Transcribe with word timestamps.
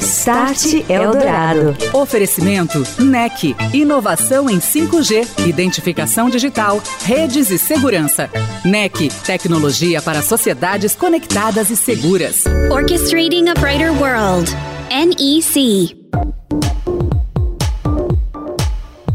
Start 0.00 0.88
Eldorado. 0.88 1.76
Oferecimento 1.92 2.82
NEC. 2.98 3.54
Inovação 3.74 4.48
em 4.48 4.58
5G, 4.58 5.46
identificação 5.46 6.30
digital, 6.30 6.82
redes 7.02 7.50
e 7.50 7.58
segurança. 7.58 8.30
NEC. 8.64 9.10
Tecnologia 9.26 10.00
para 10.00 10.22
sociedades 10.22 10.94
conectadas 10.94 11.68
e 11.68 11.76
seguras. 11.76 12.44
Orchestrating 12.70 13.48
a 13.50 13.54
Brighter 13.54 13.92
World. 13.92 14.50
NEC. 14.90 15.94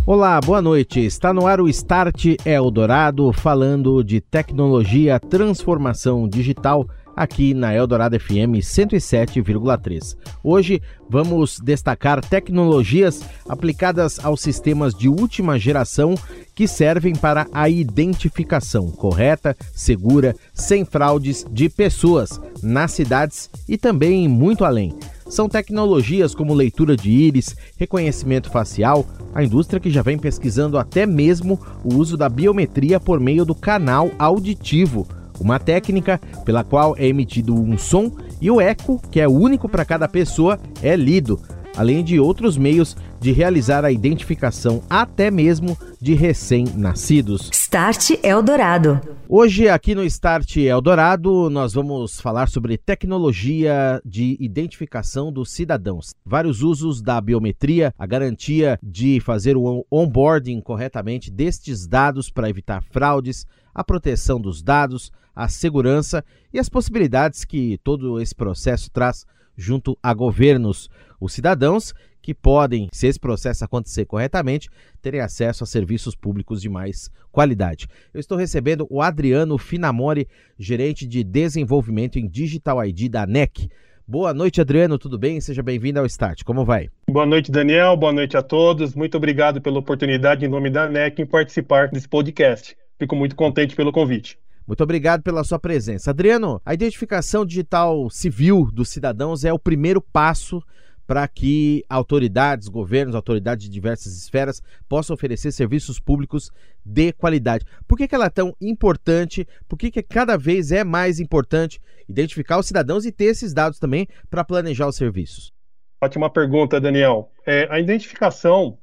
Olá, 0.05 0.41
boa 0.41 0.59
noite. 0.59 0.99
Está 1.05 1.31
no 1.31 1.45
ar 1.45 1.61
o 1.61 1.67
Start 1.69 2.35
Eldorado, 2.43 3.31
falando 3.31 4.03
de 4.03 4.19
tecnologia, 4.19 5.19
transformação 5.19 6.27
digital 6.27 6.87
aqui 7.19 7.53
na 7.53 7.75
Eldorado 7.75 8.17
FM 8.17 8.63
107,3. 8.63 10.15
Hoje 10.41 10.81
vamos 11.09 11.59
destacar 11.59 12.23
tecnologias 12.23 13.21
aplicadas 13.47 14.23
aos 14.23 14.39
sistemas 14.39 14.95
de 14.95 15.09
última 15.09 15.59
geração 15.59 16.15
que 16.55 16.65
servem 16.65 17.13
para 17.13 17.45
a 17.51 17.67
identificação 17.67 18.89
correta, 18.89 19.53
segura, 19.73 20.33
sem 20.53 20.85
fraudes 20.85 21.45
de 21.51 21.67
pessoas 21.67 22.39
nas 22.63 22.93
cidades 22.93 23.49
e 23.67 23.77
também 23.77 24.25
muito 24.29 24.63
além. 24.63 24.97
São 25.27 25.49
tecnologias 25.49 26.33
como 26.33 26.53
leitura 26.53 26.95
de 26.95 27.11
íris, 27.11 27.53
reconhecimento 27.75 28.49
facial, 28.49 29.05
a 29.35 29.43
indústria 29.43 29.79
que 29.79 29.91
já 29.91 30.01
vem 30.01 30.17
pesquisando 30.17 30.77
até 30.77 31.05
mesmo 31.05 31.59
o 31.83 31.95
uso 31.95 32.15
da 32.15 32.29
biometria 32.29 32.97
por 32.97 33.19
meio 33.19 33.43
do 33.43 33.53
canal 33.53 34.09
auditivo 34.17 35.05
uma 35.39 35.59
técnica 35.59 36.19
pela 36.45 36.63
qual 36.63 36.95
é 36.97 37.07
emitido 37.07 37.55
um 37.55 37.77
som 37.77 38.11
e 38.41 38.49
o 38.49 38.59
eco, 38.59 39.01
que 39.11 39.19
é 39.19 39.27
único 39.27 39.67
para 39.67 39.85
cada 39.85 40.07
pessoa, 40.07 40.59
é 40.81 40.95
lido, 40.95 41.39
além 41.75 42.03
de 42.03 42.19
outros 42.19 42.57
meios 42.57 42.95
de 43.19 43.31
realizar 43.31 43.83
a 43.83 43.91
identificação 43.91 44.81
até 44.89 45.29
mesmo 45.29 45.77
de 46.01 46.13
recém-nascidos. 46.13 47.49
Start 47.51 48.11
Eldorado. 48.23 48.99
Hoje 49.27 49.69
aqui 49.69 49.93
no 49.93 50.03
Start 50.05 50.57
Eldorado 50.57 51.49
nós 51.49 51.73
vamos 51.73 52.19
falar 52.19 52.49
sobre 52.49 52.77
tecnologia 52.77 54.01
de 54.03 54.37
identificação 54.39 55.31
dos 55.31 55.51
cidadãos. 55.51 56.15
Vários 56.25 56.61
usos 56.63 57.01
da 57.01 57.19
biometria, 57.21 57.93
a 57.97 58.07
garantia 58.07 58.79
de 58.81 59.19
fazer 59.19 59.55
o 59.55 59.85
onboarding 59.91 60.61
corretamente 60.61 61.29
destes 61.29 61.85
dados 61.85 62.31
para 62.31 62.49
evitar 62.49 62.81
fraudes, 62.89 63.45
a 63.73 63.83
proteção 63.83 64.39
dos 64.39 64.63
dados, 64.63 65.11
a 65.35 65.47
segurança 65.47 66.23
e 66.53 66.59
as 66.59 66.69
possibilidades 66.69 67.45
que 67.45 67.77
todo 67.83 68.19
esse 68.19 68.33
processo 68.33 68.89
traz 68.89 69.25
junto 69.55 69.97
a 70.01 70.13
governos. 70.13 70.89
Os 71.19 71.33
cidadãos 71.33 71.93
que 72.21 72.33
podem, 72.33 72.87
se 72.91 73.07
esse 73.07 73.19
processo 73.19 73.63
acontecer 73.63 74.05
corretamente, 74.05 74.69
terem 75.01 75.21
acesso 75.21 75.63
a 75.63 75.67
serviços 75.67 76.15
públicos 76.15 76.61
de 76.61 76.69
mais 76.69 77.09
qualidade. 77.31 77.87
Eu 78.13 78.19
estou 78.19 78.37
recebendo 78.37 78.85
o 78.89 79.01
Adriano 79.01 79.57
Finamori, 79.57 80.27
gerente 80.57 81.07
de 81.07 81.23
desenvolvimento 81.23 82.19
em 82.19 82.27
Digital 82.27 82.85
ID 82.85 83.09
da 83.09 83.25
NEC. 83.25 83.69
Boa 84.07 84.33
noite, 84.33 84.59
Adriano, 84.59 84.97
tudo 84.97 85.19
bem? 85.19 85.39
Seja 85.39 85.61
bem-vindo 85.61 85.99
ao 85.99 86.05
Start. 86.07 86.43
Como 86.43 86.65
vai? 86.65 86.89
Boa 87.07 87.27
noite, 87.27 87.51
Daniel. 87.51 87.95
Boa 87.95 88.11
noite 88.11 88.35
a 88.35 88.41
todos. 88.41 88.95
Muito 88.95 89.15
obrigado 89.15 89.61
pela 89.61 89.77
oportunidade, 89.77 90.43
em 90.43 90.49
nome 90.49 90.69
da 90.69 90.89
NEC, 90.89 91.21
em 91.21 91.25
participar 91.27 91.89
desse 91.89 92.07
podcast. 92.07 92.75
Fico 92.97 93.15
muito 93.15 93.35
contente 93.35 93.75
pelo 93.75 93.91
convite. 93.91 94.39
Muito 94.67 94.83
obrigado 94.83 95.23
pela 95.23 95.43
sua 95.43 95.57
presença. 95.57 96.11
Adriano, 96.11 96.61
a 96.65 96.73
identificação 96.73 97.45
digital 97.45 98.09
civil 98.09 98.69
dos 98.71 98.89
cidadãos 98.89 99.43
é 99.43 99.53
o 99.53 99.57
primeiro 99.57 100.01
passo 100.01 100.61
para 101.09 101.27
que 101.27 101.83
autoridades, 101.89 102.67
governos, 102.67 103.15
autoridades 103.15 103.65
de 103.65 103.71
diversas 103.71 104.15
esferas 104.15 104.61
possam 104.87 105.15
oferecer 105.15 105.51
serviços 105.51 105.99
públicos 105.99 106.51
de 106.85 107.11
qualidade. 107.13 107.65
Por 107.87 107.97
que, 107.97 108.07
que 108.07 108.13
ela 108.13 108.27
é 108.27 108.29
tão 108.29 108.55
importante? 108.61 109.47
Por 109.67 109.75
que, 109.75 109.89
que 109.89 110.03
cada 110.03 110.37
vez 110.37 110.71
é 110.71 110.83
mais 110.83 111.19
importante 111.19 111.81
identificar 112.07 112.59
os 112.59 112.67
cidadãos 112.67 113.07
e 113.07 113.11
ter 113.11 113.25
esses 113.25 113.55
dados 113.55 113.79
também 113.79 114.07
para 114.29 114.43
planejar 114.43 114.87
os 114.87 114.97
serviços? 114.97 115.51
Ótima 115.99 116.29
pergunta, 116.29 116.79
Daniel. 116.79 117.31
É, 117.43 117.67
a 117.71 117.79
identificação, 117.79 118.77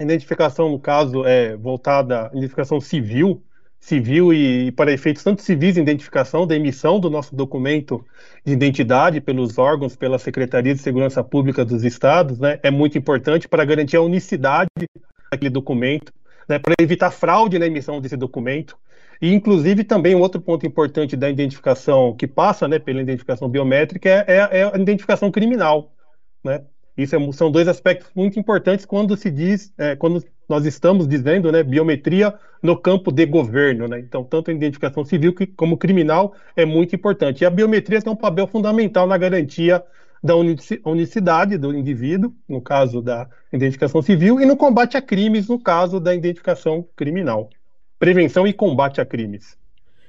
identificação 0.00 0.68
no 0.68 0.80
caso 0.80 1.24
é 1.24 1.56
voltada 1.56 2.26
à 2.26 2.30
identificação 2.36 2.80
civil, 2.80 3.40
civil 3.80 4.32
e 4.32 4.72
para 4.72 4.92
efeitos 4.92 5.22
tanto 5.22 5.42
civis 5.42 5.74
de 5.74 5.80
identificação 5.80 6.46
da 6.46 6.56
emissão 6.56 6.98
do 6.98 7.08
nosso 7.08 7.34
documento 7.34 8.04
de 8.44 8.52
identidade 8.52 9.20
pelos 9.20 9.56
órgãos, 9.56 9.96
pela 9.96 10.18
Secretaria 10.18 10.74
de 10.74 10.80
Segurança 10.80 11.22
Pública 11.22 11.64
dos 11.64 11.84
Estados, 11.84 12.38
né, 12.38 12.58
é 12.62 12.70
muito 12.70 12.98
importante 12.98 13.48
para 13.48 13.64
garantir 13.64 13.96
a 13.96 14.02
unicidade 14.02 14.68
daquele 15.30 15.50
documento, 15.50 16.12
né, 16.48 16.58
para 16.58 16.74
evitar 16.80 17.10
fraude 17.10 17.58
na 17.58 17.66
emissão 17.66 18.00
desse 18.00 18.16
documento. 18.16 18.76
E, 19.20 19.32
inclusive, 19.32 19.82
também 19.82 20.14
um 20.14 20.20
outro 20.20 20.40
ponto 20.40 20.64
importante 20.64 21.16
da 21.16 21.28
identificação 21.28 22.14
que 22.14 22.26
passa 22.26 22.68
né, 22.68 22.78
pela 22.78 23.00
identificação 23.00 23.48
biométrica 23.48 24.08
é, 24.08 24.24
é, 24.28 24.58
é 24.60 24.64
a 24.64 24.78
identificação 24.78 25.30
criminal. 25.30 25.92
Né? 26.44 26.62
Isso 26.98 27.14
é, 27.14 27.32
são 27.32 27.48
dois 27.48 27.68
aspectos 27.68 28.10
muito 28.12 28.40
importantes 28.40 28.84
quando 28.84 29.16
se 29.16 29.30
diz, 29.30 29.72
é, 29.78 29.94
quando 29.94 30.22
nós 30.48 30.66
estamos 30.66 31.06
dizendo, 31.06 31.52
né, 31.52 31.62
biometria 31.62 32.34
no 32.60 32.76
campo 32.76 33.12
de 33.12 33.24
governo, 33.24 33.86
né? 33.86 34.00
Então, 34.00 34.24
tanto 34.24 34.50
a 34.50 34.54
identificação 34.54 35.04
civil 35.04 35.32
como 35.56 35.78
criminal 35.78 36.34
é 36.56 36.64
muito 36.64 36.96
importante. 36.96 37.42
E 37.42 37.46
a 37.46 37.50
biometria 37.50 38.02
tem 38.02 38.12
um 38.12 38.16
papel 38.16 38.48
fundamental 38.48 39.06
na 39.06 39.16
garantia 39.16 39.80
da 40.20 40.34
unicidade 40.84 41.56
do 41.56 41.72
indivíduo, 41.72 42.34
no 42.48 42.60
caso 42.60 43.00
da 43.00 43.28
identificação 43.52 44.02
civil, 44.02 44.40
e 44.40 44.46
no 44.46 44.56
combate 44.56 44.96
a 44.96 45.02
crimes, 45.02 45.46
no 45.46 45.60
caso 45.60 46.00
da 46.00 46.12
identificação 46.12 46.84
criminal. 46.96 47.48
Prevenção 47.96 48.44
e 48.44 48.52
combate 48.52 49.00
a 49.00 49.06
crimes. 49.06 49.56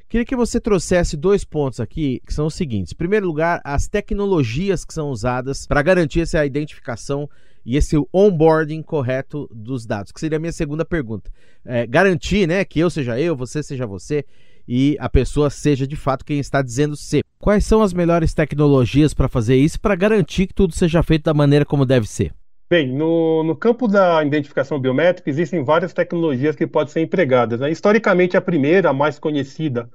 Queria 0.10 0.26
que 0.26 0.36
você 0.36 0.60
trouxesse 0.60 1.16
dois 1.16 1.46
pontos 1.46 1.80
aqui, 1.80 2.20
que 2.26 2.34
são 2.34 2.48
os 2.48 2.56
seguintes. 2.56 2.94
Em 2.94 2.96
primeiro 2.96 3.28
lugar, 3.28 3.62
as 3.64 3.88
tecnologias 3.88 4.84
que 4.84 4.92
são 4.92 5.12
usadas 5.12 5.68
para 5.68 5.84
garantir 5.84 6.22
essa 6.22 6.44
identificação 6.44 7.30
e 7.64 7.78
esse 7.78 7.96
onboarding 8.12 8.82
correto 8.82 9.48
dos 9.54 9.86
dados, 9.86 10.12
que 10.12 10.20
seria 10.20 10.38
a 10.38 10.40
minha 10.40 10.52
segunda 10.52 10.84
pergunta. 10.84 11.32
É, 11.64 11.86
garantir 11.86 12.48
né, 12.48 12.66
que 12.66 12.80
eu 12.80 12.90
seja 12.90 13.20
eu, 13.20 13.36
você 13.36 13.62
seja 13.62 13.86
você 13.86 14.26
e 14.68 14.98
a 15.00 15.08
pessoa 15.08 15.52
seja 15.52 15.86
de 15.86 15.96
fato 15.96 16.26
quem 16.26 16.40
está 16.40 16.64
dizendo 16.64 16.96
ser. 16.96 17.24
Quais 17.38 17.64
são 17.64 17.84
as 17.84 17.94
melhores 17.94 18.34
tecnologias 18.34 19.14
para 19.14 19.28
fazer 19.28 19.58
isso, 19.58 19.80
para 19.80 19.96
garantir 19.96 20.48
que 20.48 20.56
tudo 20.56 20.74
seja 20.74 21.04
feito 21.04 21.26
da 21.26 21.36
maneira 21.36 21.64
como 21.64 21.86
deve 21.86 22.08
ser? 22.08 22.34
Bem, 22.70 22.88
no, 22.88 23.44
no, 23.44 23.56
campo 23.56 23.88
da 23.88 24.24
identificação 24.24 24.80
biométrica 24.80 25.28
existem 25.28 25.64
várias 25.64 25.92
tecnologias 25.92 26.56
que 26.56 26.68
podem 26.68 26.94
ser 26.94 27.02
empregadas. 27.02 27.60
Né? 27.60 27.72
Historicamente, 27.72 28.38
a 28.38 28.42
primeira, 28.42 28.92
a 28.92 28.94
mais 28.94 29.18
conhecida, 29.18 29.90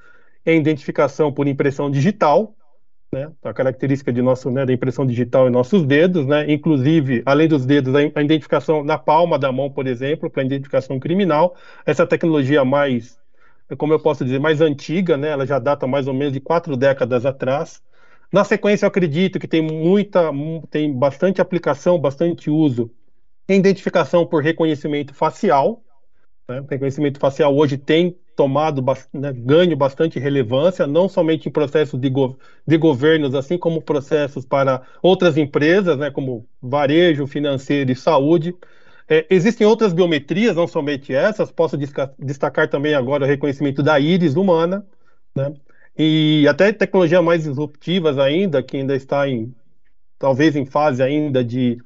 é 0.45 0.51
a 0.51 0.57
identificação 0.57 1.33
por 1.33 1.47
impressão 1.47 1.89
digital, 1.89 2.53
né? 3.13 3.31
a 3.45 3.55
característica 3.55 4.13
de 4.13 4.21
nosso, 4.21 4.51
né, 4.51 4.67
da 4.67 4.73
impressão 4.73 5.07
digital 5.07 5.47
em 5.47 5.53
nossos 5.53 5.85
dedos, 5.85 6.27
né? 6.27 6.51
inclusive, 6.53 7.23
além 7.25 7.47
dos 7.47 7.65
dedos, 7.65 7.95
a 7.95 8.21
identificação 8.21 8.83
na 8.83 8.99
palma 8.99 9.39
da 9.39 9.53
mão, 9.53 9.71
por 9.71 9.87
exemplo, 9.87 10.29
para 10.29 10.43
identificação 10.43 10.99
criminal. 10.99 11.55
Essa 11.87 12.05
tecnologia 12.05 12.65
mais, 12.65 13.17
como 13.79 13.93
eu 13.93 14.01
posso 14.01 14.25
dizer, 14.25 14.41
mais 14.41 14.61
antiga, 14.61 15.17
né? 15.17 15.29
ela 15.29 15.47
já 15.47 15.61
data 15.61 15.87
mais 15.87 16.09
ou 16.09 16.15
menos 16.15 16.33
de 16.33 16.41
quatro 16.41 16.77
décadas 16.77 17.25
atrás. 17.25 17.81
Na 18.33 18.45
sequência, 18.45 18.85
eu 18.85 18.89
acredito 18.89 19.39
que 19.39 19.47
tem 19.47 19.63
muita, 19.63 20.31
tem 20.71 20.93
bastante 20.93 21.41
aplicação, 21.41 21.99
bastante 21.99 22.51
uso 22.51 22.91
em 23.49 23.59
identificação 23.59 24.27
por 24.27 24.43
reconhecimento 24.43 25.15
facial. 25.15 25.83
Né? 26.49 26.65
Reconhecimento 26.69 27.19
facial 27.19 27.55
hoje 27.55 27.77
tem 27.77 28.17
tomado 28.37 28.85
né, 29.13 29.33
ganho 29.33 29.77
bastante 29.77 30.19
relevância, 30.19 30.87
não 30.87 31.09
somente 31.09 31.49
em 31.49 31.53
processos 31.53 32.01
de, 32.01 32.11
go 32.11 32.37
de 32.67 32.77
governos, 32.77 33.35
assim 33.35 33.57
como 33.57 33.81
processos 33.81 34.45
para 34.45 34.83
outras 35.01 35.37
empresas, 35.37 35.97
né, 35.97 36.11
como 36.11 36.47
varejo, 36.61 37.27
financeiro 37.27 37.93
e 37.93 37.97
saúde. 37.97 38.55
É, 39.09 39.27
existem 39.31 39.67
outras 39.67 39.93
biometrias, 39.93 40.57
não 40.57 40.67
somente 40.67 41.15
essas, 41.15 41.53
posso 41.53 41.77
destacar 42.19 42.69
também 42.69 42.95
agora 42.95 43.25
o 43.25 43.29
reconhecimento 43.29 43.83
da 43.83 44.01
íris 44.01 44.35
humana, 44.35 44.85
né? 45.37 45.53
E 45.97 46.47
até 46.49 46.73
tecnologias 46.73 47.23
mais 47.23 47.45
disruptivas 47.45 48.19
ainda, 48.19 48.63
que 48.63 48.77
ainda 48.77 48.97
está 48.97 49.29
em, 49.29 49.55
talvez 50.19 50.57
em 50.57 50.67
fase 50.67 51.01
ainda 51.01 51.45
de, 51.45 51.79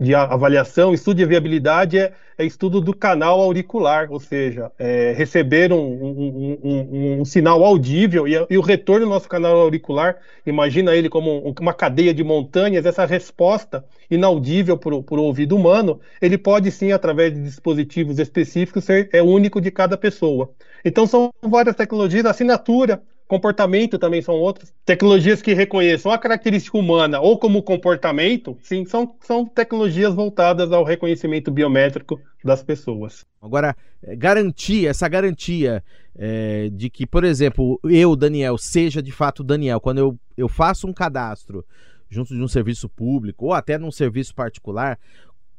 de 0.00 0.14
avaliação, 0.16 0.92
estudo 0.92 1.18
de 1.18 1.24
viabilidade 1.24 1.96
é, 1.96 2.12
é 2.36 2.44
estudo 2.44 2.80
do 2.80 2.94
canal 2.94 3.40
auricular, 3.40 4.10
ou 4.10 4.18
seja, 4.18 4.72
é 4.78 5.12
receber 5.12 5.72
um, 5.72 5.78
um, 5.78 6.58
um, 6.64 7.20
um, 7.20 7.24
sinal 7.24 7.64
audível 7.64 8.26
e, 8.26 8.34
e, 8.50 8.58
o 8.58 8.60
retorno 8.60 9.06
do 9.06 9.10
nosso 9.10 9.28
canal 9.28 9.56
auricular, 9.60 10.16
imagina 10.44 10.94
ele 10.96 11.08
como 11.08 11.54
uma 11.60 11.72
cadeia 11.72 12.12
de 12.12 12.24
montanhas, 12.24 12.84
essa 12.84 13.06
resposta 13.06 13.84
inaudível 14.10 14.76
para 14.76 14.92
o 14.92 15.22
ouvido 15.22 15.54
humano, 15.54 16.00
ele 16.20 16.36
pode 16.36 16.70
sim, 16.72 16.90
através 16.90 17.32
de 17.32 17.42
dispositivos 17.42 18.18
específicos, 18.18 18.84
ser 18.84 19.08
é 19.12 19.22
único 19.22 19.60
de 19.60 19.70
cada 19.70 19.96
pessoa. 19.96 20.50
Então 20.84 21.06
são 21.06 21.32
várias 21.42 21.76
tecnologias, 21.76 22.26
assinatura, 22.26 23.02
comportamento 23.26 23.98
também 23.98 24.22
são 24.22 24.34
outras. 24.34 24.72
Tecnologias 24.84 25.42
que 25.42 25.52
reconheçam 25.52 26.12
a 26.12 26.18
característica 26.18 26.78
humana 26.78 27.20
ou 27.20 27.38
como 27.38 27.62
comportamento, 27.62 28.56
sim, 28.62 28.84
são, 28.84 29.14
são 29.20 29.44
tecnologias 29.44 30.14
voltadas 30.14 30.72
ao 30.72 30.84
reconhecimento 30.84 31.50
biométrico 31.50 32.20
das 32.44 32.62
pessoas. 32.62 33.24
Agora, 33.42 33.76
é, 34.02 34.14
garantir, 34.14 34.86
essa 34.86 35.08
garantia 35.08 35.82
é, 36.16 36.68
de 36.72 36.88
que, 36.88 37.06
por 37.06 37.24
exemplo, 37.24 37.80
eu, 37.84 38.14
Daniel, 38.16 38.56
seja 38.56 39.02
de 39.02 39.12
fato 39.12 39.42
Daniel, 39.42 39.80
quando 39.80 39.98
eu, 39.98 40.18
eu 40.36 40.48
faço 40.48 40.86
um 40.86 40.92
cadastro 40.92 41.64
junto 42.08 42.34
de 42.34 42.40
um 42.40 42.48
serviço 42.48 42.88
público 42.88 43.46
ou 43.46 43.52
até 43.52 43.76
num 43.76 43.90
serviço 43.90 44.34
particular, 44.34 44.98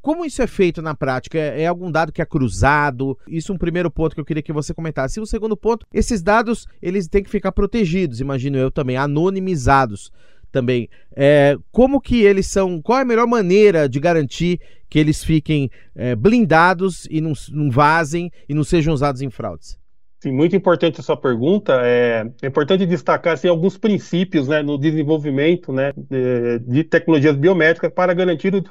como 0.08 0.24
isso 0.24 0.42
é 0.42 0.48
feito 0.48 0.82
na 0.82 0.96
prática? 0.96 1.38
É, 1.38 1.64
é, 1.64 1.68
algum 1.68 1.92
dado 1.92 2.14
que 2.14 2.22
é 2.22 2.26
cruzado? 2.26 3.20
Isso 3.28 3.52
é 3.52 3.56
um 3.56 3.58
primeiro 3.58 3.92
ponto 3.92 4.16
que 4.16 4.22
eu 4.22 4.24
queria 4.24 4.42
que 4.42 4.54
você 4.54 4.74
comentasse. 4.74 5.20
E 5.20 5.22
o 5.22 5.26
segundo 5.26 5.58
ponto, 5.58 5.86
esses 5.94 6.24
dados 6.24 6.66
eles 6.82 7.10
têm 7.10 7.22
que 7.22 7.30
ficar 7.30 7.52
protegidos, 7.52 8.22
imagino 8.22 8.58
eu 8.58 8.72
também, 8.72 8.96
anonimizados 8.96 10.10
também. 10.50 10.88
É, 11.14 11.58
como 11.74 12.00
que 12.00 12.24
eles 12.24 12.48
são? 12.48 12.82
Qual 12.82 12.98
é 12.98 13.02
a 13.02 13.06
melhor 13.06 13.28
maneira 13.28 13.90
de 13.90 14.00
garantir 14.00 14.62
que 14.90 14.98
eles 14.98 15.22
fiquem 15.22 15.70
é, 15.94 16.16
blindados 16.16 17.06
e 17.12 17.20
não, 17.20 17.34
não 17.52 17.70
vazem 17.70 18.32
e 18.48 18.54
não 18.54 18.64
sejam 18.64 18.94
usados 18.94 19.22
em 19.22 19.30
fraudes? 19.30 19.78
Sim, 20.22 20.32
muito 20.32 20.56
importante 20.56 21.02
a 21.02 21.04
sua 21.04 21.18
pergunta. 21.18 21.82
É, 21.84 22.26
é 22.42 22.48
importante 22.48 22.86
destacar 22.86 23.34
assim, 23.34 23.50
alguns 23.50 23.78
princípios 23.78 24.48
né, 24.48 24.64
no 24.64 24.78
desenvolvimento 24.78 25.74
né, 25.74 25.92
de, 25.96 26.60
de 26.60 26.84
tecnologias 26.86 27.36
biométricas 27.36 27.92
para 27.92 28.14
garantir 28.14 28.56
o 28.56 28.64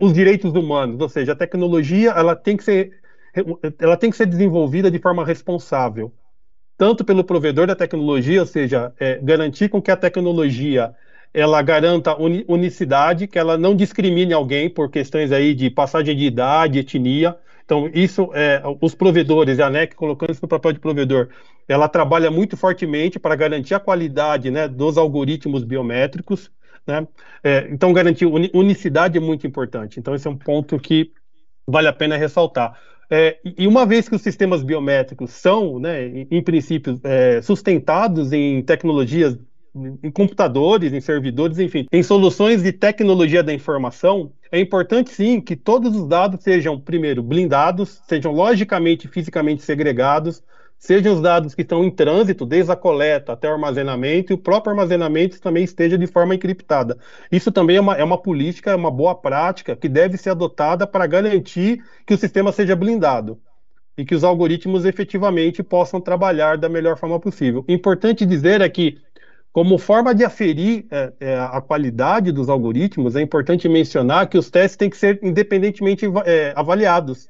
os 0.00 0.12
direitos 0.12 0.52
humanos, 0.52 1.00
ou 1.00 1.08
seja, 1.08 1.32
a 1.32 1.36
tecnologia 1.36 2.10
ela 2.10 2.36
tem 2.36 2.56
que 2.56 2.64
ser 2.64 2.98
ela 3.78 3.96
tem 3.96 4.10
que 4.10 4.16
ser 4.16 4.26
desenvolvida 4.26 4.90
de 4.90 4.98
forma 4.98 5.24
responsável, 5.24 6.12
tanto 6.76 7.04
pelo 7.04 7.22
provedor 7.24 7.66
da 7.66 7.76
tecnologia, 7.76 8.40
ou 8.40 8.46
seja, 8.46 8.92
é, 8.98 9.18
garantir 9.22 9.68
com 9.68 9.80
que 9.80 9.90
a 9.90 9.96
tecnologia 9.96 10.94
ela 11.32 11.60
garanta 11.62 12.16
unicidade, 12.48 13.26
que 13.26 13.38
ela 13.38 13.58
não 13.58 13.74
discrimine 13.76 14.32
alguém 14.32 14.68
por 14.68 14.90
questões 14.90 15.30
aí 15.30 15.54
de 15.54 15.70
passagem 15.70 16.16
de 16.16 16.24
idade, 16.24 16.78
etnia. 16.78 17.36
Então, 17.64 17.90
isso, 17.92 18.30
é, 18.32 18.62
os 18.80 18.94
provedores, 18.94 19.60
a 19.60 19.66
ANEC 19.66 19.94
colocando 19.94 20.32
isso 20.32 20.40
no 20.42 20.48
papel 20.48 20.72
de 20.72 20.78
provedor, 20.80 21.28
ela 21.68 21.86
trabalha 21.86 22.30
muito 22.30 22.56
fortemente 22.56 23.18
para 23.18 23.36
garantir 23.36 23.74
a 23.74 23.80
qualidade 23.80 24.50
né, 24.50 24.66
dos 24.66 24.96
algoritmos 24.96 25.64
biométricos. 25.64 26.50
Né? 26.88 27.06
É, 27.44 27.68
então, 27.70 27.92
garantir 27.92 28.24
unicidade 28.24 29.18
é 29.18 29.20
muito 29.20 29.46
importante. 29.46 30.00
Então, 30.00 30.14
esse 30.14 30.26
é 30.26 30.30
um 30.30 30.38
ponto 30.38 30.80
que 30.80 31.12
vale 31.66 31.86
a 31.86 31.92
pena 31.92 32.16
ressaltar. 32.16 32.80
É, 33.10 33.38
e 33.44 33.66
uma 33.66 33.84
vez 33.84 34.08
que 34.08 34.16
os 34.16 34.22
sistemas 34.22 34.62
biométricos 34.62 35.30
são, 35.30 35.78
né, 35.78 36.06
em, 36.30 36.42
princípio, 36.42 36.98
é, 37.04 37.42
sustentados 37.42 38.32
em 38.32 38.62
tecnologias, 38.62 39.38
em 40.02 40.10
computadores, 40.10 40.92
em 40.92 41.00
servidores, 41.00 41.58
enfim, 41.58 41.86
em 41.92 42.02
soluções 42.02 42.62
de 42.62 42.72
tecnologia 42.72 43.42
da 43.42 43.52
informação, 43.52 44.32
é 44.50 44.58
importante 44.58 45.10
sim 45.10 45.40
que 45.40 45.54
todos 45.54 45.94
os 45.94 46.08
dados 46.08 46.42
sejam, 46.42 46.80
primeiro, 46.80 47.22
blindados, 47.22 48.00
sejam 48.08 48.32
logicamente 48.32 49.06
e 49.06 49.10
fisicamente 49.10 49.62
segregados, 49.62 50.42
sejam 50.78 51.14
os 51.14 51.20
dados 51.20 51.54
que 51.54 51.62
estão 51.62 51.84
em 51.84 51.90
trânsito, 51.90 52.46
desde 52.46 52.70
a 52.70 52.76
coleta 52.76 53.32
até 53.32 53.48
o 53.48 53.52
armazenamento, 53.52 54.32
e 54.32 54.34
o 54.34 54.38
próprio 54.38 54.70
armazenamento 54.70 55.40
também 55.40 55.64
esteja 55.64 55.98
de 55.98 56.06
forma 56.06 56.34
encriptada. 56.34 56.96
Isso 57.30 57.50
também 57.50 57.76
é 57.76 57.80
uma, 57.80 57.94
é 57.96 58.04
uma 58.04 58.18
política, 58.18 58.70
é 58.70 58.76
uma 58.76 58.90
boa 58.90 59.14
prática 59.14 59.74
que 59.74 59.88
deve 59.88 60.16
ser 60.16 60.30
adotada 60.30 60.86
para 60.86 61.06
garantir 61.06 61.82
que 62.06 62.14
o 62.14 62.18
sistema 62.18 62.52
seja 62.52 62.76
blindado 62.76 63.40
e 63.96 64.04
que 64.04 64.14
os 64.14 64.22
algoritmos 64.22 64.84
efetivamente 64.84 65.60
possam 65.60 66.00
trabalhar 66.00 66.56
da 66.56 66.68
melhor 66.68 66.96
forma 66.96 67.18
possível. 67.18 67.64
Importante 67.66 68.24
dizer 68.24 68.60
é 68.60 68.68
que, 68.68 68.98
como 69.52 69.76
forma 69.76 70.14
de 70.14 70.24
aferir 70.24 70.86
é, 70.88 71.12
é, 71.18 71.38
a 71.40 71.60
qualidade 71.60 72.30
dos 72.30 72.48
algoritmos, 72.48 73.16
é 73.16 73.20
importante 73.20 73.68
mencionar 73.68 74.28
que 74.28 74.38
os 74.38 74.48
testes 74.48 74.76
têm 74.76 74.88
que 74.88 74.96
ser 74.96 75.18
independentemente 75.20 76.06
é, 76.24 76.52
avaliados, 76.54 77.28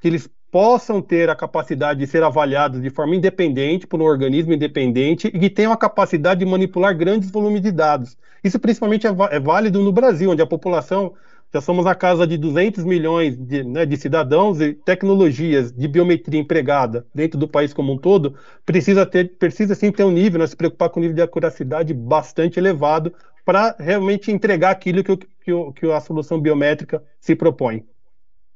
que 0.00 0.08
eles 0.08 0.30
possam 0.50 1.00
ter 1.00 1.30
a 1.30 1.36
capacidade 1.36 2.00
de 2.00 2.06
ser 2.06 2.22
avaliados 2.22 2.82
de 2.82 2.90
forma 2.90 3.14
independente 3.14 3.86
por 3.86 4.00
um 4.00 4.04
organismo 4.04 4.52
independente 4.52 5.28
e 5.28 5.38
que 5.38 5.48
tenham 5.48 5.72
a 5.72 5.76
capacidade 5.76 6.40
de 6.40 6.46
manipular 6.46 6.96
grandes 6.96 7.30
volumes 7.30 7.60
de 7.60 7.70
dados. 7.70 8.16
Isso 8.42 8.58
principalmente 8.58 9.06
é, 9.06 9.10
é 9.30 9.38
válido 9.38 9.82
no 9.82 9.92
Brasil, 9.92 10.30
onde 10.30 10.42
a 10.42 10.46
população 10.46 11.12
já 11.52 11.60
somos 11.60 11.86
a 11.86 11.94
casa 11.94 12.26
de 12.26 12.36
200 12.36 12.84
milhões 12.84 13.36
de, 13.36 13.64
né, 13.64 13.84
de, 13.84 13.96
cidadãos 13.96 14.60
e 14.60 14.72
tecnologias 14.72 15.72
de 15.72 15.88
biometria 15.88 16.40
empregada 16.40 17.06
dentro 17.12 17.38
do 17.38 17.48
país 17.48 17.72
como 17.72 17.92
um 17.92 17.98
todo, 17.98 18.36
precisa 18.64 19.04
ter, 19.04 19.36
precisa 19.36 19.74
sim 19.74 19.90
ter 19.90 20.04
um 20.04 20.12
nível, 20.12 20.40
né, 20.40 20.46
se 20.46 20.56
preocupar 20.56 20.90
com 20.90 21.00
um 21.00 21.02
nível 21.02 21.16
de 21.16 21.22
acuracidade 21.22 21.92
bastante 21.92 22.58
elevado 22.58 23.12
para 23.44 23.74
realmente 23.78 24.30
entregar 24.30 24.70
aquilo 24.70 25.02
que, 25.02 25.16
que, 25.16 25.72
que, 25.74 25.90
a 25.90 26.00
solução 26.00 26.40
biométrica 26.40 27.02
se 27.20 27.34
propõe, 27.34 27.84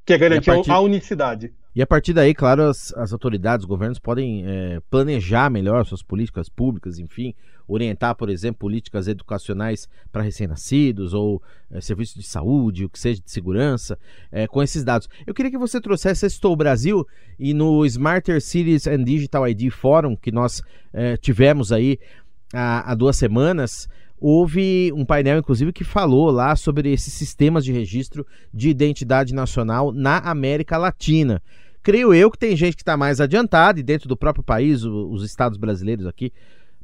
que 0.05 0.13
é 0.13 0.19
garantir 0.19 0.51
a, 0.51 0.55
partir... 0.55 0.71
a 0.71 0.79
unicidade. 0.79 1.53
E 1.75 1.83
a 1.83 1.87
partir 1.87 2.13
daí, 2.13 2.33
claro, 2.33 2.63
as, 2.63 2.95
as 2.95 3.13
autoridades, 3.13 3.65
os 3.65 3.69
governos 3.69 3.99
podem 3.99 4.45
é, 4.47 4.81
planejar 4.89 5.51
melhor 5.51 5.85
suas 5.85 6.03
políticas 6.03 6.49
públicas, 6.49 7.01
enfim, 7.01 7.35
orientar, 7.67 8.15
por 8.15 8.29
exemplo, 8.31 8.61
políticas 8.61 9.09
educacionais 9.09 9.89
para 10.13 10.23
recém-nascidos 10.23 11.13
ou 11.15 11.43
é, 11.71 11.81
serviços 11.81 12.23
de 12.23 12.29
saúde, 12.29 12.85
o 12.85 12.89
que 12.89 12.99
seja 12.99 13.21
de 13.21 13.29
segurança, 13.29 13.99
é, 14.31 14.47
com 14.47 14.63
esses 14.63 14.85
dados. 14.85 15.09
Eu 15.27 15.35
queria 15.35 15.51
que 15.51 15.59
você 15.59 15.81
trouxesse 15.81 16.25
Estou 16.27 16.55
Brasil 16.55 17.05
e 17.39 17.53
no 17.53 17.85
Smarter 17.87 18.41
Cities 18.41 18.87
and 18.87 19.03
Digital 19.03 19.49
ID 19.49 19.73
Forum, 19.73 20.15
que 20.15 20.31
nós 20.31 20.63
é, 20.93 21.17
tivemos 21.17 21.73
aí 21.73 21.99
há, 22.53 22.93
há 22.93 22.95
duas 22.95 23.17
semanas, 23.17 23.89
houve 24.21 24.93
um 24.95 25.05
painel, 25.05 25.39
inclusive, 25.39 25.73
que 25.73 25.83
falou 25.83 26.31
lá 26.31 26.55
sobre 26.55 26.93
esses 26.93 27.13
sistemas 27.13 27.65
de 27.65 27.73
registro 27.73 28.25
de 28.53 28.69
identidade 28.69 29.35
nacional 29.35 29.91
na 29.91 30.19
América 30.19 30.79
Latina. 30.79 31.43
Creio 31.85 32.15
eu 32.15 32.31
que 32.31 32.39
tem 32.39 32.57
gente 32.57 32.77
que 32.77 32.83
está 32.83 32.97
mais 32.97 33.21
adiantada, 33.21 33.79
e 33.79 33.83
dentro 33.83 34.09
do 34.09 34.17
próprio 34.17 34.43
país, 34.43 34.83
os 34.85 35.23
estados 35.23 35.59
brasileiros 35.59 36.07
aqui, 36.07 36.33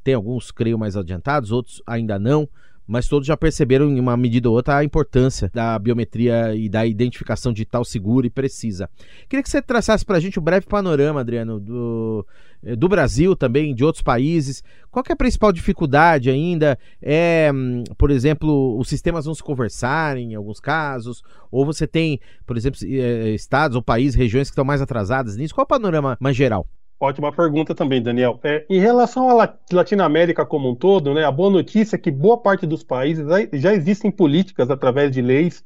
tem 0.04 0.12
alguns, 0.12 0.50
creio, 0.50 0.78
mais 0.78 0.94
adiantados, 0.94 1.50
outros 1.50 1.82
ainda 1.86 2.18
não, 2.18 2.46
mas 2.90 3.06
todos 3.06 3.24
já 3.24 3.36
perceberam, 3.36 3.88
em 3.88 4.00
uma 4.00 4.16
medida 4.16 4.48
ou 4.48 4.56
outra, 4.56 4.78
a 4.78 4.84
importância 4.84 5.48
da 5.54 5.78
biometria 5.78 6.56
e 6.56 6.68
da 6.68 6.84
identificação 6.84 7.52
digital 7.52 7.84
segura 7.84 8.26
e 8.26 8.30
precisa. 8.30 8.90
Queria 9.28 9.44
que 9.44 9.48
você 9.48 9.62
traçasse 9.62 10.04
para 10.04 10.16
a 10.16 10.20
gente 10.20 10.40
um 10.40 10.42
breve 10.42 10.66
panorama, 10.66 11.20
Adriano, 11.20 11.60
do, 11.60 12.26
eh, 12.64 12.74
do 12.74 12.88
Brasil 12.88 13.36
também, 13.36 13.76
de 13.76 13.84
outros 13.84 14.02
países. 14.02 14.64
Qual 14.90 15.04
é 15.08 15.12
a 15.12 15.16
principal 15.16 15.52
dificuldade 15.52 16.30
ainda? 16.30 16.76
É, 17.00 17.52
hum, 17.54 17.84
por 17.96 18.10
exemplo, 18.10 18.76
os 18.76 18.88
sistemas 18.88 19.24
não 19.24 19.36
se 19.36 19.42
conversarem 19.42 20.32
em 20.32 20.34
alguns 20.34 20.58
casos? 20.58 21.22
Ou 21.48 21.64
você 21.64 21.86
tem, 21.86 22.18
por 22.44 22.56
exemplo, 22.56 22.80
eh, 22.82 23.30
estados 23.34 23.76
ou 23.76 23.82
países, 23.82 24.16
regiões 24.16 24.48
que 24.48 24.52
estão 24.52 24.64
mais 24.64 24.82
atrasadas 24.82 25.36
nisso? 25.36 25.54
Qual 25.54 25.62
é 25.62 25.64
o 25.64 25.68
panorama 25.68 26.18
mais 26.20 26.34
geral? 26.34 26.66
Ótima 27.00 27.32
pergunta 27.32 27.74
também, 27.74 28.02
Daniel. 28.02 28.38
É, 28.44 28.66
em 28.68 28.78
relação 28.78 29.30
à 29.30 29.50
Latinoamérica 29.72 30.44
como 30.44 30.68
um 30.68 30.74
todo, 30.74 31.14
né, 31.14 31.24
a 31.24 31.32
boa 31.32 31.48
notícia 31.48 31.96
é 31.96 31.98
que 31.98 32.10
boa 32.10 32.36
parte 32.36 32.66
dos 32.66 32.82
países 32.82 33.26
já 33.54 33.72
existem 33.72 34.10
políticas 34.10 34.70
através 34.70 35.10
de 35.10 35.22
leis 35.22 35.64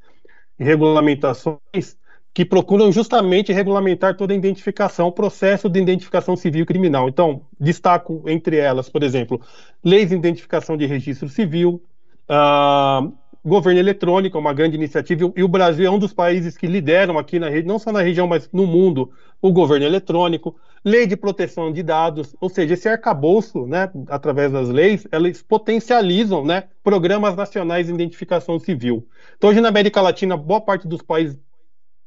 e 0.56 0.62
regulamentações 0.62 1.98
que 2.32 2.44
procuram 2.44 2.92
justamente 2.92 3.52
regulamentar 3.52 4.16
toda 4.16 4.32
a 4.32 4.36
identificação, 4.36 5.08
o 5.08 5.12
processo 5.12 5.68
de 5.68 5.80
identificação 5.80 6.36
civil 6.36 6.64
criminal. 6.64 7.08
Então, 7.08 7.42
destaco 7.58 8.22
entre 8.26 8.56
elas, 8.56 8.88
por 8.88 9.02
exemplo, 9.02 9.40
leis 9.84 10.10
de 10.10 10.14
identificação 10.14 10.76
de 10.76 10.86
registro 10.86 11.28
civil, 11.28 11.82
uh, 12.28 13.12
governo 13.44 13.78
eletrônico, 13.78 14.38
é 14.38 14.40
uma 14.40 14.54
grande 14.54 14.76
iniciativa, 14.76 15.32
e 15.36 15.42
o 15.42 15.48
Brasil 15.48 15.86
é 15.86 15.90
um 15.90 15.98
dos 15.98 16.12
países 16.12 16.56
que 16.56 16.66
lideram 16.66 17.18
aqui 17.18 17.38
na 17.38 17.48
rede, 17.48 17.68
não 17.68 17.78
só 17.78 17.92
na 17.92 18.00
região, 18.00 18.26
mas 18.26 18.48
no 18.52 18.66
mundo, 18.66 19.12
o 19.40 19.52
governo 19.52 19.84
eletrônico, 19.84 20.56
lei 20.84 21.06
de 21.06 21.16
proteção 21.16 21.72
de 21.72 21.82
dados, 21.82 22.34
ou 22.40 22.48
seja, 22.48 22.74
esse 22.74 22.88
arcabouço, 22.88 23.66
né, 23.66 23.90
através 24.08 24.50
das 24.50 24.68
leis, 24.68 25.06
elas 25.12 25.42
potencializam 25.42 26.44
né, 26.44 26.64
programas 26.82 27.36
nacionais 27.36 27.86
de 27.86 27.92
identificação 27.92 28.58
civil. 28.58 29.06
Então, 29.36 29.50
hoje 29.50 29.60
na 29.60 29.68
América 29.68 30.00
Latina, 30.00 30.36
boa 30.36 30.60
parte 30.60 30.88
dos 30.88 31.02
países 31.02 31.38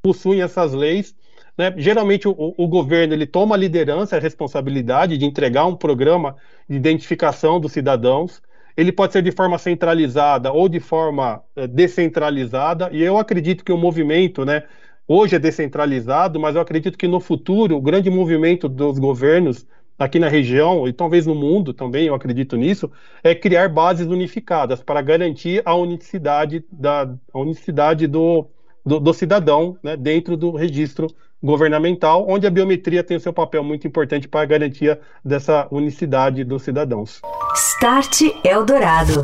possuem 0.02 0.42
essas 0.42 0.74
leis. 0.74 1.16
Né? 1.58 1.74
Geralmente 1.78 2.28
o, 2.28 2.54
o, 2.58 2.68
governo 2.68 3.14
ele 3.14 3.26
toma 3.26 3.56
a 3.56 3.58
liderança, 3.58 4.16
a 4.16 4.20
responsabilidade 4.20 5.18
de 5.18 5.26
entregar 5.26 5.66
um 5.66 5.76
programa 5.76 6.36
de 6.70 6.78
identificação 6.78 7.60
dos 7.60 7.72
cidadãos. 7.72 8.42
Ele 8.78 8.92
pode 8.92 9.14
ser 9.14 9.24
de 9.24 9.32
forma 9.32 9.58
centralizada 9.58 10.52
ou 10.52 10.70
de 10.70 10.80
forma 10.80 11.44
é, 11.56 11.68
descentralizada. 11.68 12.90
E 12.94 13.02
eu 13.04 13.18
acredito 13.18 13.66
que 13.66 13.72
o 13.72 13.78
movimento, 13.78 14.46
né, 14.46 14.64
hoje 15.08 15.36
é 15.36 15.40
descentralizado, 15.40 16.40
mas 16.40 16.56
eu 16.56 16.62
acredito 16.62 16.98
que 16.98 17.08
no 17.08 17.20
futuro 17.20 17.76
o 17.76 17.82
grande 17.82 18.10
movimento 18.10 18.70
dos 18.70 19.00
governos 19.00 19.66
aqui 19.98 20.20
na 20.20 20.28
região 20.30 20.88
e 20.88 20.94
talvez 20.94 21.26
no 21.26 21.34
mundo 21.34 21.74
também, 21.74 22.08
eu 22.08 22.14
acredito 22.14 22.56
nisso, 22.56 22.92
é 23.24 23.34
criar 23.34 23.68
bases 23.70 24.08
unificadas 24.08 24.82
para 24.84 25.02
garantir 25.02 25.62
a 25.66 25.76
unicidade 25.76 26.64
da 26.72 27.12
a 27.34 27.40
unicidade 27.40 28.06
do, 28.06 28.48
do, 28.86 29.00
do 29.00 29.14
cidadão 29.14 29.78
né, 29.82 29.98
dentro 29.98 30.38
do 30.38 30.52
registro 30.52 31.08
governamental, 31.42 32.26
onde 32.28 32.48
a 32.48 32.50
biometria 32.50 33.04
tem 33.04 33.18
o 33.18 33.20
seu 33.20 33.32
papel 33.32 33.64
muito 33.64 33.88
importante 33.88 34.28
para 34.28 34.42
a 34.42 34.46
garantia 34.46 35.00
dessa 35.24 35.68
unicidade 35.72 36.44
dos 36.44 36.64
cidadãos. 36.64 37.22
Start 37.56 38.22
Eldorado. 38.44 39.22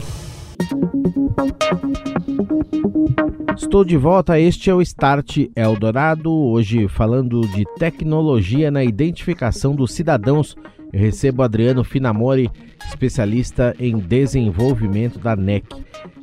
Estou 3.55 3.84
de 3.84 3.98
volta, 3.98 4.39
este 4.39 4.70
é 4.70 4.74
o 4.74 4.82
Start 4.82 5.48
Eldorado, 5.55 6.32
hoje 6.32 6.88
falando 6.88 7.41
de 7.41 7.63
tecnologia 7.77 8.70
na 8.70 8.84
identificação 8.84 9.75
dos 9.75 9.93
cidadãos. 9.93 10.55
Eu 10.93 11.00
recebo 11.00 11.41
Adriano 11.41 11.83
Finamori, 11.83 12.51
especialista 12.88 13.75
em 13.79 13.97
desenvolvimento 13.97 15.17
da 15.17 15.35
NEC. 15.35 15.65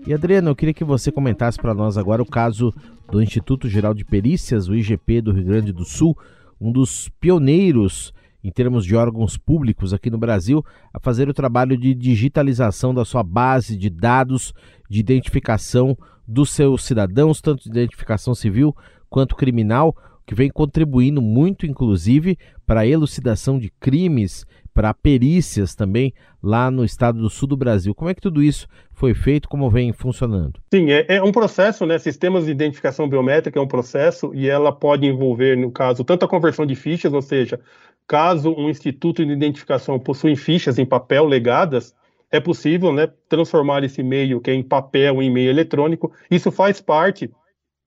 E 0.06 0.14
Adriano, 0.14 0.50
eu 0.50 0.54
queria 0.54 0.72
que 0.72 0.84
você 0.84 1.10
comentasse 1.10 1.58
para 1.58 1.74
nós 1.74 1.98
agora 1.98 2.22
o 2.22 2.26
caso 2.26 2.72
do 3.10 3.20
Instituto 3.20 3.68
Geral 3.68 3.92
de 3.92 4.04
Perícias, 4.04 4.68
o 4.68 4.74
IGP 4.76 5.22
do 5.22 5.32
Rio 5.32 5.44
Grande 5.44 5.72
do 5.72 5.84
Sul, 5.84 6.16
um 6.60 6.70
dos 6.70 7.08
pioneiros 7.20 8.14
em 8.44 8.50
termos 8.52 8.86
de 8.86 8.94
órgãos 8.94 9.36
públicos 9.36 9.92
aqui 9.92 10.08
no 10.08 10.16
Brasil, 10.16 10.64
a 10.94 11.00
fazer 11.00 11.28
o 11.28 11.34
trabalho 11.34 11.76
de 11.76 11.92
digitalização 11.92 12.94
da 12.94 13.04
sua 13.04 13.24
base 13.24 13.76
de 13.76 13.90
dados 13.90 14.54
de 14.88 15.00
identificação 15.00 15.98
dos 16.26 16.50
seus 16.50 16.84
cidadãos, 16.84 17.40
tanto 17.40 17.64
de 17.64 17.70
identificação 17.70 18.36
civil 18.36 18.74
quanto 19.10 19.34
criminal, 19.34 19.96
que 20.24 20.34
vem 20.34 20.48
contribuindo 20.48 21.20
muito, 21.20 21.66
inclusive, 21.66 22.38
para 22.64 22.82
a 22.82 22.86
elucidação 22.86 23.58
de 23.58 23.68
crimes, 23.68 24.46
para 24.72 24.94
perícias 24.94 25.74
também 25.74 26.12
lá 26.42 26.70
no 26.70 26.84
estado 26.84 27.20
do 27.20 27.28
sul 27.28 27.48
do 27.48 27.56
Brasil. 27.56 27.94
Como 27.94 28.10
é 28.10 28.14
que 28.14 28.20
tudo 28.20 28.42
isso 28.42 28.66
foi 28.92 29.14
feito, 29.14 29.48
como 29.48 29.70
vem 29.70 29.92
funcionando? 29.92 30.60
Sim, 30.72 30.90
é, 30.90 31.06
é, 31.08 31.22
um 31.22 31.32
processo, 31.32 31.84
né? 31.86 31.98
Sistemas 31.98 32.46
de 32.46 32.50
identificação 32.50 33.08
biométrica 33.08 33.58
é 33.58 33.62
um 33.62 33.68
processo 33.68 34.32
e 34.34 34.48
ela 34.48 34.72
pode 34.72 35.06
envolver, 35.06 35.56
no 35.56 35.70
caso, 35.70 36.04
tanto 36.04 36.24
a 36.24 36.28
conversão 36.28 36.64
de 36.64 36.74
fichas, 36.74 37.12
ou 37.12 37.22
seja, 37.22 37.60
caso 38.06 38.52
um 38.52 38.68
instituto 38.68 39.24
de 39.24 39.32
identificação 39.32 39.98
possua 39.98 40.34
fichas 40.34 40.78
em 40.78 40.86
papel 40.86 41.24
legadas, 41.24 41.94
é 42.30 42.40
possível 42.40 42.92
né, 42.92 43.08
transformar 43.28 43.82
esse 43.84 44.00
e-mail 44.00 44.40
que 44.40 44.50
é 44.50 44.54
em 44.54 44.62
papel 44.62 45.20
em 45.20 45.26
e-mail 45.26 45.50
eletrônico. 45.50 46.12
Isso 46.30 46.50
faz 46.50 46.80
parte 46.80 47.30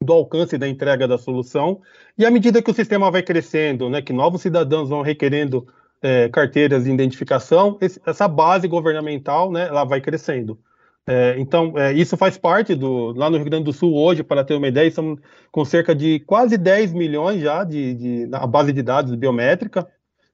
do 0.01 0.13
alcance 0.13 0.57
da 0.57 0.67
entrega 0.67 1.07
da 1.07 1.17
solução. 1.17 1.81
E 2.17 2.25
à 2.25 2.31
medida 2.31 2.61
que 2.61 2.69
o 2.69 2.73
sistema 2.73 3.09
vai 3.09 3.23
crescendo, 3.23 3.89
né, 3.89 4.01
que 4.01 4.11
novos 4.11 4.41
cidadãos 4.41 4.89
vão 4.89 5.01
requerendo 5.01 5.67
é, 6.03 6.27
carteiras 6.27 6.83
de 6.83 6.91
identificação, 6.91 7.77
esse, 7.79 7.99
essa 8.05 8.27
base 8.27 8.67
governamental 8.67 9.49
né, 9.49 9.67
ela 9.67 9.85
vai 9.85 10.01
crescendo. 10.01 10.59
É, 11.07 11.35
então, 11.37 11.77
é, 11.77 11.93
isso 11.93 12.15
faz 12.17 12.37
parte 12.37 12.75
do. 12.75 13.13
Lá 13.13 13.29
no 13.29 13.37
Rio 13.37 13.45
Grande 13.45 13.65
do 13.65 13.73
Sul, 13.73 13.93
hoje, 13.93 14.23
para 14.23 14.43
ter 14.43 14.53
uma 14.53 14.67
ideia, 14.67 14.87
estamos 14.87 15.19
com 15.51 15.65
cerca 15.65 15.95
de 15.95 16.19
quase 16.21 16.57
10 16.57 16.93
milhões 16.93 17.41
já 17.41 17.63
de, 17.63 17.93
de 17.93 18.27
na 18.27 18.45
base 18.45 18.71
de 18.71 18.81
dados 18.81 19.15
biométrica, 19.15 19.87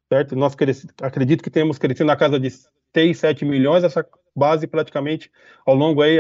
certo? 0.08 0.36
Nós 0.36 0.56
cresci, 0.56 0.88
acredito 1.02 1.44
que 1.44 1.50
temos 1.50 1.78
crescido 1.78 2.06
na 2.06 2.16
casa 2.16 2.40
de 2.40 2.50
6, 2.94 3.18
7 3.18 3.46
milhões, 3.46 3.84
essa 3.84 4.06
base 4.36 4.68
praticamente 4.68 5.32
ao 5.66 5.76
longo 5.76 6.02
aí, 6.02 6.18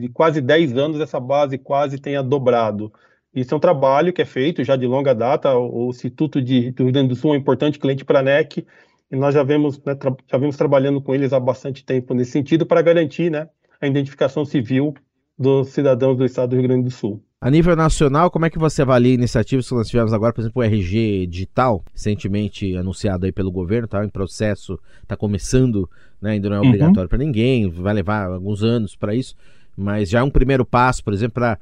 de 0.00 0.08
quase 0.08 0.40
10 0.40 0.76
anos, 0.76 1.00
essa 1.00 1.20
base 1.20 1.56
quase 1.58 1.98
tenha 1.98 2.22
dobrado. 2.22 2.92
Isso 3.40 3.54
é 3.54 3.56
um 3.56 3.60
trabalho 3.60 4.12
que 4.12 4.22
é 4.22 4.24
feito 4.24 4.64
já 4.64 4.76
de 4.76 4.86
longa 4.86 5.14
data, 5.14 5.54
o, 5.56 5.88
Instituto 5.90 6.42
de, 6.42 6.70
do 6.72 6.84
Rio 6.84 6.92
Grande 6.92 7.08
do 7.08 7.16
Sul 7.16 7.32
é 7.32 7.36
um 7.36 7.40
importante 7.40 7.78
cliente 7.78 8.04
para 8.04 8.20
a 8.20 8.22
NEC, 8.22 8.66
e 9.10 9.16
nós 9.16 9.34
já 9.34 9.42
vemos, 9.42 9.82
né, 9.84 9.96
já 10.30 10.38
vemos 10.38 10.56
trabalhando 10.56 11.00
com 11.00 11.14
eles 11.14 11.32
há 11.32 11.40
bastante 11.40 11.84
tempo 11.84 12.14
nesse 12.14 12.32
sentido 12.32 12.66
para 12.66 12.82
garantir 12.82 13.30
né, 13.30 13.48
a 13.80 13.86
identificação 13.86 14.44
civil 14.44 14.94
dos 15.38 15.68
cidadãos 15.68 16.16
do 16.16 16.24
estado 16.24 16.50
do 16.50 16.56
Rio 16.56 16.64
Grande 16.64 16.84
do 16.84 16.90
Sul. 16.90 17.22
A 17.40 17.50
nível 17.50 17.76
nacional, 17.76 18.32
como 18.32 18.46
é 18.46 18.50
que 18.50 18.58
você 18.58 18.82
avalia 18.82 19.14
iniciativas 19.14 19.68
que 19.68 19.74
nós 19.74 19.88
tivemos 19.88 20.12
agora, 20.12 20.32
por 20.32 20.40
exemplo, 20.40 20.60
o 20.60 20.64
RG 20.64 21.28
Digital, 21.28 21.84
recentemente 21.92 22.76
anunciado 22.76 23.26
aí 23.26 23.30
pelo 23.30 23.52
governo, 23.52 23.84
está 23.84 24.04
em 24.04 24.08
processo, 24.08 24.76
está 25.02 25.16
começando, 25.16 25.88
né, 26.20 26.32
ainda 26.32 26.50
não 26.50 26.56
é 26.56 26.60
uhum. 26.60 26.66
obrigatório 26.66 27.02
uhum. 27.02 27.08
para 27.08 27.18
ninguém, 27.18 27.70
vai 27.70 27.94
levar 27.94 28.26
alguns 28.26 28.64
anos 28.64 28.96
para 28.96 29.14
isso, 29.14 29.36
mas 29.76 30.10
já 30.10 30.18
é 30.18 30.22
um 30.24 30.30
primeiro 30.30 30.64
passo, 30.64 31.04
por 31.04 31.12
exemplo, 31.12 31.34
para 31.34 31.56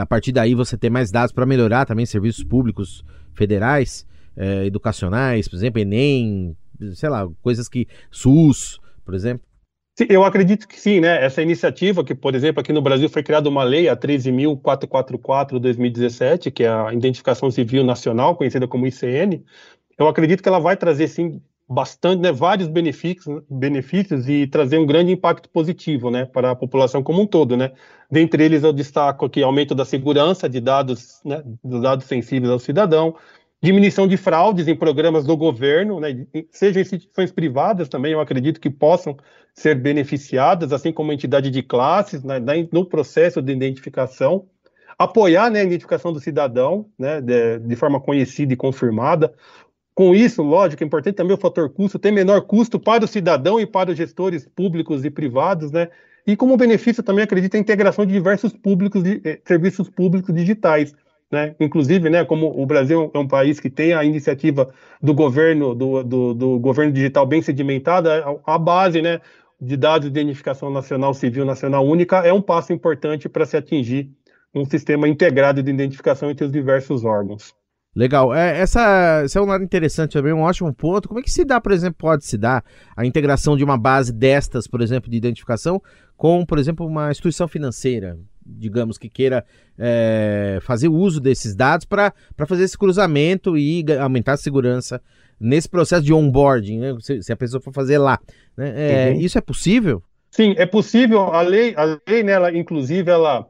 a 0.00 0.06
partir 0.06 0.32
daí 0.32 0.54
você 0.54 0.76
ter 0.76 0.90
mais 0.90 1.10
dados 1.10 1.32
para 1.32 1.46
melhorar 1.46 1.86
também 1.86 2.06
serviços 2.06 2.44
públicos 2.44 3.04
federais, 3.34 4.06
eh, 4.36 4.66
educacionais, 4.66 5.48
por 5.48 5.56
exemplo, 5.56 5.80
Enem, 5.80 6.56
sei 6.94 7.08
lá, 7.08 7.28
coisas 7.42 7.68
que 7.68 7.88
SUS, 8.10 8.78
por 9.04 9.14
exemplo. 9.14 9.46
Eu 10.08 10.24
acredito 10.24 10.66
que 10.66 10.80
sim, 10.80 10.98
né? 11.00 11.24
Essa 11.24 11.40
iniciativa, 11.40 12.02
que, 12.02 12.16
por 12.16 12.34
exemplo, 12.34 12.60
aqui 12.60 12.72
no 12.72 12.82
Brasil 12.82 13.08
foi 13.08 13.22
criada 13.22 13.48
uma 13.48 13.62
lei, 13.62 13.88
a 13.88 13.96
13.444-2017, 13.96 16.50
que 16.50 16.64
é 16.64 16.68
a 16.68 16.92
Identificação 16.92 17.48
Civil 17.48 17.84
Nacional, 17.84 18.34
conhecida 18.34 18.66
como 18.66 18.88
ICN, 18.88 19.44
eu 19.96 20.08
acredito 20.08 20.42
que 20.42 20.48
ela 20.48 20.58
vai 20.58 20.76
trazer, 20.76 21.06
sim, 21.06 21.40
bastante, 21.74 22.20
né, 22.22 22.32
vários 22.32 22.68
benefícios, 22.68 23.42
benefícios 23.50 24.28
e 24.28 24.46
trazer 24.46 24.78
um 24.78 24.86
grande 24.86 25.12
impacto 25.12 25.48
positivo, 25.48 26.10
né, 26.10 26.24
para 26.24 26.52
a 26.52 26.56
população 26.56 27.02
como 27.02 27.20
um 27.20 27.26
todo, 27.26 27.56
né. 27.56 27.72
Dentre 28.10 28.44
eles 28.44 28.62
eu 28.62 28.72
destaco 28.72 29.26
aqui 29.26 29.42
aumento 29.42 29.74
da 29.74 29.84
segurança 29.84 30.48
de 30.48 30.60
dados, 30.60 31.20
né, 31.24 31.42
dos 31.62 31.82
dados 31.82 32.06
sensíveis 32.06 32.50
ao 32.50 32.58
cidadão, 32.58 33.16
diminuição 33.60 34.06
de 34.06 34.16
fraudes 34.16 34.68
em 34.68 34.76
programas 34.76 35.24
do 35.24 35.36
governo, 35.36 35.98
né, 35.98 36.26
seja 36.50 36.80
instituições 36.80 37.32
privadas 37.32 37.88
também, 37.88 38.12
eu 38.12 38.20
acredito 38.20 38.60
que 38.60 38.70
possam 38.70 39.16
ser 39.52 39.74
beneficiadas, 39.74 40.72
assim 40.72 40.92
como 40.92 41.12
entidade 41.12 41.50
de 41.50 41.62
classes, 41.62 42.22
né, 42.22 42.38
no 42.72 42.86
processo 42.86 43.42
de 43.42 43.52
identificação, 43.52 44.46
apoiar 44.98 45.50
né, 45.50 45.60
a 45.60 45.64
identificação 45.64 46.12
do 46.12 46.20
cidadão, 46.20 46.86
né, 46.98 47.20
de, 47.20 47.58
de, 47.58 47.76
forma 47.76 48.00
conhecida 48.00 48.52
e 48.52 48.56
confirmada. 48.56 49.32
Com 49.94 50.14
isso, 50.14 50.42
lógico, 50.42 50.82
é 50.82 50.86
importante 50.86 51.14
também 51.14 51.34
o 51.36 51.40
fator 51.40 51.70
custo, 51.70 51.98
ter 51.98 52.10
menor 52.10 52.42
custo 52.42 52.80
para 52.80 53.04
o 53.04 53.08
cidadão 53.08 53.60
e 53.60 53.66
para 53.66 53.92
os 53.92 53.96
gestores 53.96 54.46
públicos 54.46 55.04
e 55.04 55.10
privados, 55.10 55.70
né, 55.70 55.88
e 56.26 56.36
como 56.36 56.56
benefício 56.56 57.02
também 57.02 57.22
acredito 57.22 57.54
a 57.54 57.60
integração 57.60 58.04
de 58.04 58.12
diversos 58.12 58.52
públicos, 58.52 59.02
de, 59.02 59.20
eh, 59.24 59.40
serviços 59.44 59.88
públicos 59.90 60.34
digitais, 60.34 60.94
né? 61.30 61.54
Inclusive, 61.60 62.08
né, 62.08 62.24
como 62.24 62.46
o 62.60 62.64
Brasil 62.64 63.10
é 63.12 63.18
um 63.18 63.28
país 63.28 63.60
que 63.60 63.68
tem 63.68 63.92
a 63.92 64.04
iniciativa 64.04 64.72
do 65.02 65.12
governo, 65.12 65.74
do, 65.74 66.02
do, 66.02 66.34
do 66.34 66.58
governo 66.58 66.92
digital 66.92 67.26
bem 67.26 67.42
sedimentada, 67.42 68.24
a, 68.24 68.54
a 68.54 68.58
base 68.58 69.02
né, 69.02 69.20
de 69.60 69.76
dados 69.76 70.10
de 70.10 70.20
identificação 70.20 70.70
nacional 70.70 71.12
civil 71.12 71.44
nacional 71.44 71.86
única 71.86 72.18
é 72.18 72.32
um 72.32 72.42
passo 72.42 72.72
importante 72.72 73.28
para 73.28 73.46
se 73.46 73.56
atingir 73.56 74.10
um 74.54 74.64
sistema 74.64 75.08
integrado 75.08 75.62
de 75.62 75.70
identificação 75.70 76.30
entre 76.30 76.44
os 76.46 76.52
diversos 76.52 77.04
órgãos. 77.04 77.54
Legal. 77.94 78.34
É, 78.34 78.58
essa, 78.58 79.22
esse 79.24 79.38
é 79.38 79.40
um 79.40 79.46
lado 79.46 79.62
interessante 79.62 80.12
também, 80.12 80.32
um 80.32 80.40
ótimo 80.40 80.72
ponto. 80.74 81.08
Como 81.08 81.20
é 81.20 81.22
que 81.22 81.30
se 81.30 81.44
dá, 81.44 81.60
por 81.60 81.72
exemplo, 81.72 81.96
pode 81.98 82.24
se 82.24 82.36
dar 82.36 82.64
a 82.96 83.06
integração 83.06 83.56
de 83.56 83.62
uma 83.62 83.78
base 83.78 84.12
destas, 84.12 84.66
por 84.66 84.80
exemplo, 84.80 85.10
de 85.10 85.16
identificação, 85.16 85.80
com, 86.16 86.44
por 86.44 86.58
exemplo, 86.58 86.86
uma 86.86 87.10
instituição 87.10 87.46
financeira? 87.46 88.18
digamos, 88.46 88.98
que 88.98 89.08
queira 89.08 89.44
é, 89.78 90.58
fazer 90.62 90.88
uso 90.88 91.20
desses 91.20 91.54
dados 91.54 91.86
para 91.86 92.12
fazer 92.46 92.64
esse 92.64 92.76
cruzamento 92.76 93.56
e 93.56 93.84
aumentar 93.98 94.34
a 94.34 94.36
segurança 94.36 95.00
nesse 95.40 95.68
processo 95.68 96.04
de 96.04 96.12
onboarding, 96.12 96.78
né? 96.78 96.96
se, 97.00 97.22
se, 97.22 97.32
a 97.32 97.36
pessoa 97.36 97.60
for 97.60 97.72
fazer 97.72 97.98
lá. 97.98 98.18
Né? 98.56 98.72
É, 98.76 99.10
uhum. 99.12 99.20
Isso 99.20 99.38
é 99.38 99.40
possível? 99.40 100.02
Sim, 100.30 100.54
é 100.56 100.66
possível. 100.66 101.22
A 101.32 101.42
lei, 101.42 101.74
a 101.76 101.98
lei 102.08 102.22
né, 102.22 102.32
ela, 102.32 102.56
inclusive, 102.56 103.10
ela, 103.10 103.46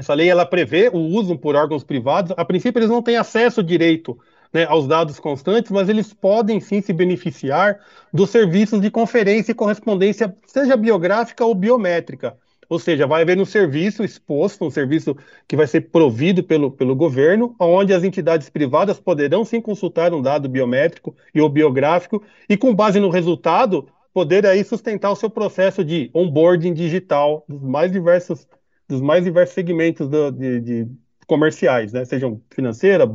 essa 0.00 0.14
lei 0.14 0.30
ela 0.30 0.46
prevê 0.46 0.88
o 0.88 0.98
uso 0.98 1.36
por 1.36 1.54
órgãos 1.54 1.84
privados. 1.84 2.32
A 2.34 2.42
princípio, 2.42 2.78
eles 2.78 2.88
não 2.88 3.02
têm 3.02 3.16
acesso 3.16 3.62
direito 3.62 4.18
né, 4.50 4.64
aos 4.64 4.86
dados 4.86 5.20
constantes, 5.20 5.70
mas 5.70 5.90
eles 5.90 6.12
podem 6.12 6.58
sim 6.58 6.80
se 6.80 6.90
beneficiar 6.92 7.78
dos 8.10 8.30
serviços 8.30 8.80
de 8.80 8.90
conferência 8.90 9.52
e 9.52 9.54
correspondência, 9.54 10.34
seja 10.46 10.74
biográfica 10.74 11.44
ou 11.44 11.54
biométrica. 11.54 12.34
Ou 12.66 12.78
seja, 12.78 13.06
vai 13.06 13.20
haver 13.20 13.38
um 13.38 13.44
serviço 13.44 14.02
exposto, 14.02 14.64
um 14.64 14.70
serviço 14.70 15.14
que 15.46 15.54
vai 15.54 15.66
ser 15.66 15.82
provido 15.90 16.42
pelo, 16.42 16.70
pelo 16.70 16.96
governo, 16.96 17.54
onde 17.58 17.92
as 17.92 18.02
entidades 18.02 18.48
privadas 18.48 18.98
poderão 18.98 19.44
sim 19.44 19.60
consultar 19.60 20.14
um 20.14 20.22
dado 20.22 20.48
biométrico 20.48 21.14
e 21.34 21.42
ou 21.42 21.48
biográfico, 21.50 22.22
e 22.48 22.56
com 22.56 22.74
base 22.74 22.98
no 22.98 23.10
resultado, 23.10 23.86
poder 24.14 24.46
aí 24.46 24.64
sustentar 24.64 25.10
o 25.10 25.16
seu 25.16 25.28
processo 25.28 25.84
de 25.84 26.10
onboarding 26.14 26.72
digital 26.72 27.44
dos 27.46 27.60
mais 27.60 27.92
diversos, 27.92 28.46
dos 28.90 29.00
mais 29.00 29.24
diversos 29.24 29.54
segmentos 29.54 30.08
do, 30.08 30.30
de, 30.30 30.60
de 30.60 30.86
comerciais, 31.26 31.92
né? 31.92 32.04
Sejam 32.04 32.42
financeira, 32.50 33.06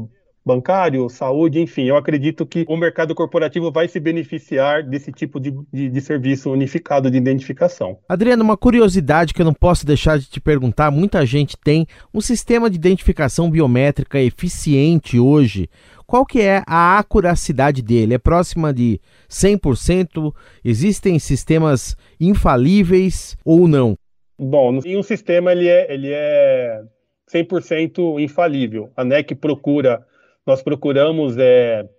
bancário, 0.46 1.10
saúde, 1.10 1.60
enfim, 1.60 1.86
eu 1.86 1.98
acredito 1.98 2.46
que 2.46 2.63
o 2.70 2.77
mercado 2.77 3.15
corporativo 3.15 3.72
vai 3.72 3.88
se 3.88 4.00
beneficiar 4.00 4.84
desse 4.84 5.12
tipo 5.12 5.39
de, 5.39 5.51
de, 5.74 5.89
de, 5.89 6.01
serviço 6.01 6.51
unificado 6.51 7.10
de 7.10 7.17
identificação. 7.17 7.98
Adriano, 8.08 8.44
uma 8.44 8.55
curiosidade 8.55 9.34
que 9.34 9.41
eu 9.41 9.46
não 9.46 9.53
posso 9.53 9.86
deixar 9.86 10.20
de 10.20 10.27
te 10.27 10.39
perguntar: 10.39 10.91
muita 10.91 11.25
gente 11.25 11.58
tem 11.58 11.88
um 12.13 12.22
sistema 12.22 12.70
de 12.70 12.75
identificação 12.75 13.50
biométrica 13.50 14.20
eficiente 14.20 15.20
hoje. 15.20 15.67
Qual 16.05 16.24
que 16.24 16.39
é 16.39 16.62
a 16.67 17.00
acuracidade 17.00 17.82
dele? 17.82 18.13
É 18.13 18.20
próxima 18.20 18.72
de 18.72 19.01
100%? 19.27 20.32
Existem 20.63 21.17
sistemas 21.17 21.96
infalíveis 22.20 23.36
ou 23.44 23.67
não? 23.67 23.98
Bom, 24.38 24.80
em 24.86 24.98
um 24.98 25.04
sistema 25.04 25.51
ele 25.51 25.68
é, 25.68 25.94
ele 25.94 26.12
é 26.12 26.84
100% 27.32 28.20
infalível. 28.20 28.92
A 28.96 29.04
NEC 29.04 29.36
procura 29.36 30.06
nós 30.46 30.62
procuramos 30.62 31.38
é, 31.38 31.89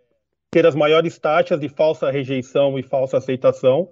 ter 0.51 0.67
as 0.67 0.75
maiores 0.75 1.19
taxas 1.19 1.59
de 1.59 1.69
falsa 1.69 2.11
rejeição 2.11 2.79
e 2.79 2.83
falsa 2.83 3.19
aceitação. 3.19 3.91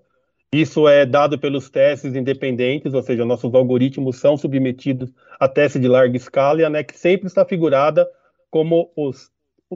Isso 0.52 0.86
é 0.86 1.04
dado 1.04 1.36
pelos 1.36 1.68
testes 1.68 2.14
independentes, 2.14 2.94
ou 2.94 3.02
seja, 3.02 3.24
nossos 3.24 3.52
algoritmos 3.52 4.20
são 4.20 4.36
submetidos 4.36 5.10
a 5.40 5.48
testes 5.48 5.82
de 5.82 5.88
larga 5.88 6.16
escala 6.16 6.60
e 6.60 6.64
a 6.64 6.70
NEC 6.70 6.92
sempre 6.96 7.26
está 7.26 7.44
figurada 7.44 8.08
como 8.48 8.92
os, 8.94 9.32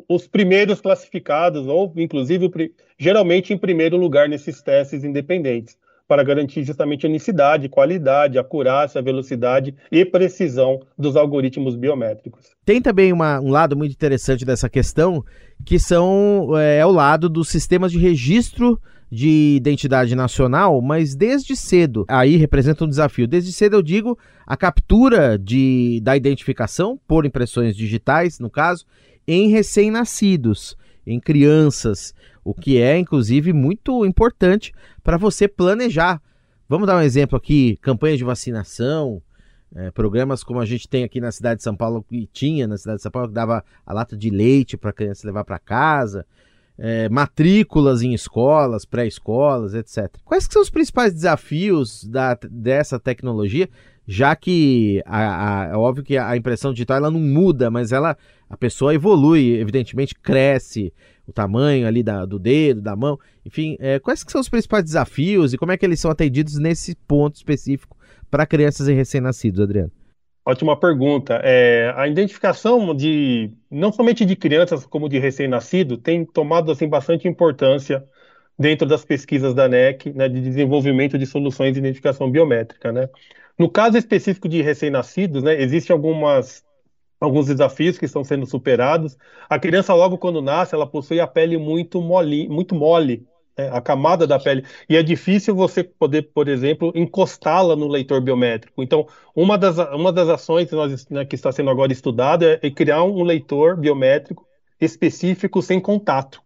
os 0.09 0.29
primeiros 0.29 0.81
classificados, 0.81 1.67
ou 1.67 1.93
inclusive 1.97 2.73
geralmente 2.97 3.53
em 3.53 3.59
primeiro 3.59 3.97
lugar 3.97 4.29
nesses 4.29 4.63
testes 4.63 5.03
independentes 5.03 5.77
para 6.09 6.25
garantir 6.25 6.65
justamente 6.65 7.05
a 7.05 7.09
unicidade, 7.09 7.69
qualidade, 7.69 8.39
acurácia, 8.39 9.03
velocidade 9.03 9.75
e 9.93 10.07
precisão 10.07 10.81
dos 10.99 11.15
algoritmos 11.15 11.77
biométricos. 11.77 12.47
Tem 12.65 12.81
também 12.81 13.13
uma, 13.13 13.39
um 13.39 13.51
lado 13.51 13.77
muito 13.77 13.93
interessante 13.93 14.45
dessa 14.45 14.71
questão, 14.71 15.23
que 15.67 15.79
são 15.79 16.57
é, 16.59 16.79
é 16.79 16.87
o 16.87 16.91
lado 16.91 17.29
dos 17.29 17.51
sistemas 17.51 17.93
de 17.93 17.99
registro 17.99 18.81
de 19.11 19.57
identidade 19.57 20.15
nacional, 20.15 20.81
mas 20.81 21.15
desde 21.15 21.55
cedo. 21.55 22.05
Aí 22.09 22.37
representa 22.37 22.85
um 22.85 22.89
desafio. 22.89 23.27
Desde 23.27 23.53
cedo 23.53 23.77
eu 23.77 23.83
digo 23.83 24.19
a 24.47 24.57
captura 24.57 25.39
de, 25.39 26.01
da 26.03 26.17
identificação 26.17 26.99
por 27.07 27.27
impressões 27.27 27.77
digitais, 27.77 28.39
no 28.39 28.51
caso, 28.51 28.85
em 29.27 29.49
recém-nascidos, 29.49 30.77
em 31.07 31.21
crianças 31.21 32.15
o 32.49 32.55
que 32.55 32.81
é 32.81 32.97
inclusive 32.97 33.53
muito 33.53 34.07
importante 34.07 34.73
para 35.05 35.19
você 35.19 35.47
planejar. 35.47 36.19
Vamos 36.67 36.87
dar 36.87 36.97
um 36.97 37.03
exemplo 37.03 37.37
aqui: 37.37 37.77
campanha 37.83 38.17
de 38.17 38.25
vacinação, 38.25 39.21
é, 39.75 39.91
programas 39.91 40.43
como 40.43 40.59
a 40.59 40.65
gente 40.65 40.89
tem 40.89 41.05
aqui 41.05 41.21
na 41.21 41.31
cidade 41.31 41.59
de 41.59 41.63
São 41.65 41.77
Paulo 41.77 42.03
e 42.11 42.27
tinha 42.27 42.67
na 42.67 42.79
cidade 42.79 42.97
de 42.97 43.03
São 43.03 43.13
Paulo 43.13 43.29
que 43.29 43.35
dava 43.35 43.63
a 43.85 43.93
lata 43.93 44.17
de 44.17 44.31
leite 44.31 44.79
para 44.79 44.89
a 44.89 44.95
criança 44.95 45.27
levar 45.27 45.45
para 45.45 45.59
casa, 45.59 46.25
é, 46.79 47.07
matrículas 47.11 48.01
em 48.01 48.15
escolas, 48.15 48.87
pré-escolas, 48.87 49.75
etc. 49.75 50.11
Quais 50.25 50.49
são 50.51 50.63
os 50.63 50.71
principais 50.71 51.13
desafios 51.13 52.03
da, 52.05 52.39
dessa 52.51 52.99
tecnologia? 52.99 53.69
Já 54.07 54.35
que 54.35 55.03
a, 55.05 55.65
a, 55.65 55.65
é 55.67 55.77
óbvio 55.77 56.03
que 56.03 56.17
a 56.17 56.35
impressão 56.35 56.73
digital 56.73 56.97
ela 56.97 57.11
não 57.11 57.21
muda, 57.21 57.71
mas 57.71 57.93
ela 57.93 58.17
a 58.49 58.57
pessoa 58.57 58.95
evolui, 58.95 59.59
evidentemente 59.61 60.15
cresce, 60.15 60.95
o 61.29 61.33
tamanho 61.33 61.87
ali 61.87 62.03
da, 62.03 62.25
do 62.25 62.39
dedo, 62.39 62.81
da 62.81 62.97
mão, 62.97 63.19
enfim, 63.45 63.77
é, 63.79 63.99
quais 63.99 64.25
que 64.25 64.33
são 64.33 64.41
os 64.41 64.49
principais 64.49 64.83
desafios 64.83 65.53
e 65.53 65.59
como 65.59 65.71
é 65.71 65.77
que 65.77 65.85
eles 65.85 66.01
são 66.01 66.11
atendidos 66.11 66.59
nesse 66.59 66.97
ponto 67.07 67.37
específico 67.37 67.97
para 68.31 68.47
crianças 68.47 68.89
e 68.89 68.95
recém-nascidos, 68.95 69.61
Adriano? 69.61 69.93
Ótima 70.45 70.75
pergunta. 70.81 71.39
É, 71.45 71.93
a 71.95 72.09
identificação 72.09 72.95
de 72.95 73.51
não 73.71 73.93
somente 73.93 74.25
de 74.25 74.35
crianças 74.35 74.87
como 74.87 75.07
de 75.07 75.19
recém-nascido 75.19 75.99
tem 75.99 76.25
tomado 76.25 76.73
assim 76.73 76.89
bastante 76.89 77.29
importância 77.29 78.03
dentro 78.59 78.89
das 78.89 79.05
pesquisas 79.05 79.53
da 79.53 79.69
NEC, 79.69 80.11
né, 80.15 80.29
de 80.29 80.41
desenvolvimento 80.41 81.19
de 81.19 81.27
soluções 81.27 81.75
de 81.75 81.79
identificação 81.79 82.31
biométrica, 82.31 82.91
né? 82.91 83.09
No 83.59 83.69
caso 83.69 83.99
específico 83.99 84.49
de 84.49 84.63
recém-nascidos, 84.63 85.43
né, 85.43 85.61
existem 85.61 85.93
algumas 85.93 86.65
alguns 87.21 87.47
desafios 87.47 87.99
que 87.99 88.05
estão 88.05 88.23
sendo 88.25 88.47
superados. 88.47 89.17
A 89.49 89.59
criança, 89.59 89.95
logo 89.95 90.19
quando 90.19 90.43
nasce, 90.43 90.75
ela 90.75 90.87
possui 90.87 91.21
a 91.21 91.27
pele 91.27 91.57
muito 91.57 92.01
mole, 92.01 92.49
muito 92.49 92.75
mole, 92.75 93.27
né? 93.57 93.69
a 93.73 93.81
camada 93.81 94.27
da 94.27 94.39
pele, 94.39 94.65
e 94.89 94.97
é 94.97 95.03
difícil 95.03 95.55
você 95.55 95.83
poder, 95.83 96.31
por 96.33 96.49
exemplo, 96.49 96.93
encostá-la 96.95 97.75
no 97.75 97.89
leitor 97.89 98.21
biométrico. 98.21 98.83
Então, 98.83 99.07
uma 99.35 99.59
das, 99.59 99.79
uma 99.79 100.13
das 100.13 100.29
ações 100.29 100.69
que, 100.69 100.75
nós, 100.75 101.09
né, 101.09 101.25
que 101.25 101.35
está 101.35 101.51
sendo 101.51 101.71
agora 101.71 101.93
estudada 101.93 102.59
é, 102.63 102.67
é 102.69 102.71
criar 102.71 103.03
um 103.03 103.23
leitor 103.23 103.77
biométrico 103.77 104.47
específico 104.81 105.61
sem 105.61 105.81
contato 105.81 106.41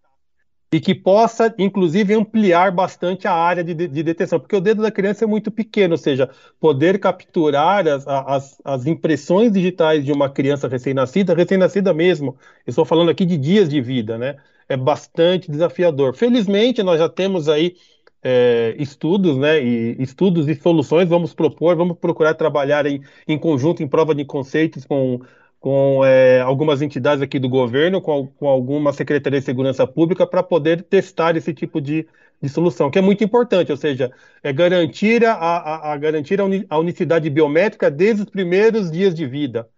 e 0.72 0.80
que 0.80 0.94
possa, 0.94 1.54
inclusive, 1.58 2.14
ampliar 2.14 2.72
bastante 2.72 3.28
a 3.28 3.34
área 3.34 3.62
de, 3.62 3.74
de, 3.74 4.02
deteção, 4.02 4.40
porque 4.40 4.56
o 4.56 4.60
dedo 4.60 4.80
da 4.80 4.90
criança 4.90 5.24
é 5.24 5.26
muito 5.26 5.50
pequeno, 5.50 5.92
ou 5.92 5.98
seja, 5.98 6.30
poder 6.58 6.98
capturar 6.98 7.86
as, 7.86 8.08
as, 8.08 8.58
as 8.64 8.86
impressões 8.86 9.52
digitais 9.52 10.02
de 10.02 10.10
uma 10.10 10.30
criança 10.30 10.66
recém-nascida, 10.66 11.34
recém-nascida 11.34 11.92
mesmo, 11.92 12.38
eu 12.66 12.70
estou 12.70 12.86
falando 12.86 13.10
aqui 13.10 13.26
de 13.26 13.36
dias 13.36 13.68
de 13.68 13.82
vida, 13.82 14.16
né? 14.16 14.36
É 14.66 14.76
bastante 14.76 15.50
desafiador. 15.50 16.14
Felizmente, 16.14 16.82
nós 16.82 16.98
já 16.98 17.08
temos 17.08 17.50
aí 17.50 17.76
é, 18.22 18.74
estudos, 18.78 19.36
né, 19.36 19.62
e 19.62 20.00
estudos 20.00 20.48
e 20.48 20.54
soluções, 20.54 21.08
vamos 21.08 21.34
propor, 21.34 21.76
vamos 21.76 21.98
procurar 21.98 22.34
trabalhar 22.34 22.86
em, 22.86 23.02
em 23.28 23.36
conjunto, 23.36 23.82
em 23.82 23.88
prova 23.88 24.14
de 24.14 24.24
conceitos 24.24 24.86
com 24.86 25.20
com 25.62 26.04
é, 26.04 26.40
algumas 26.40 26.82
entidades 26.82 27.22
aqui 27.22 27.38
do 27.38 27.48
governo, 27.48 28.02
com, 28.02 28.26
com 28.26 28.48
alguma 28.48 28.92
Secretaria 28.92 29.38
de 29.38 29.46
Segurança 29.46 29.86
Pública, 29.86 30.26
para 30.26 30.42
poder 30.42 30.82
testar 30.82 31.36
esse 31.36 31.54
tipo 31.54 31.80
de, 31.80 32.04
de 32.42 32.48
solução, 32.48 32.90
que 32.90 32.98
é 32.98 33.02
muito 33.02 33.22
importante, 33.22 33.70
ou 33.70 33.78
seja, 33.78 34.10
é 34.42 34.52
garantir 34.52 35.24
a, 35.24 35.34
a, 35.34 35.92
a 35.92 35.96
garantir 35.96 36.40
a 36.68 36.78
unicidade 36.78 37.30
biométrica 37.30 37.88
desde 37.88 38.22
os 38.22 38.28
primeiros 38.28 38.90
dias 38.90 39.14
de 39.14 39.24
vida. 39.24 39.68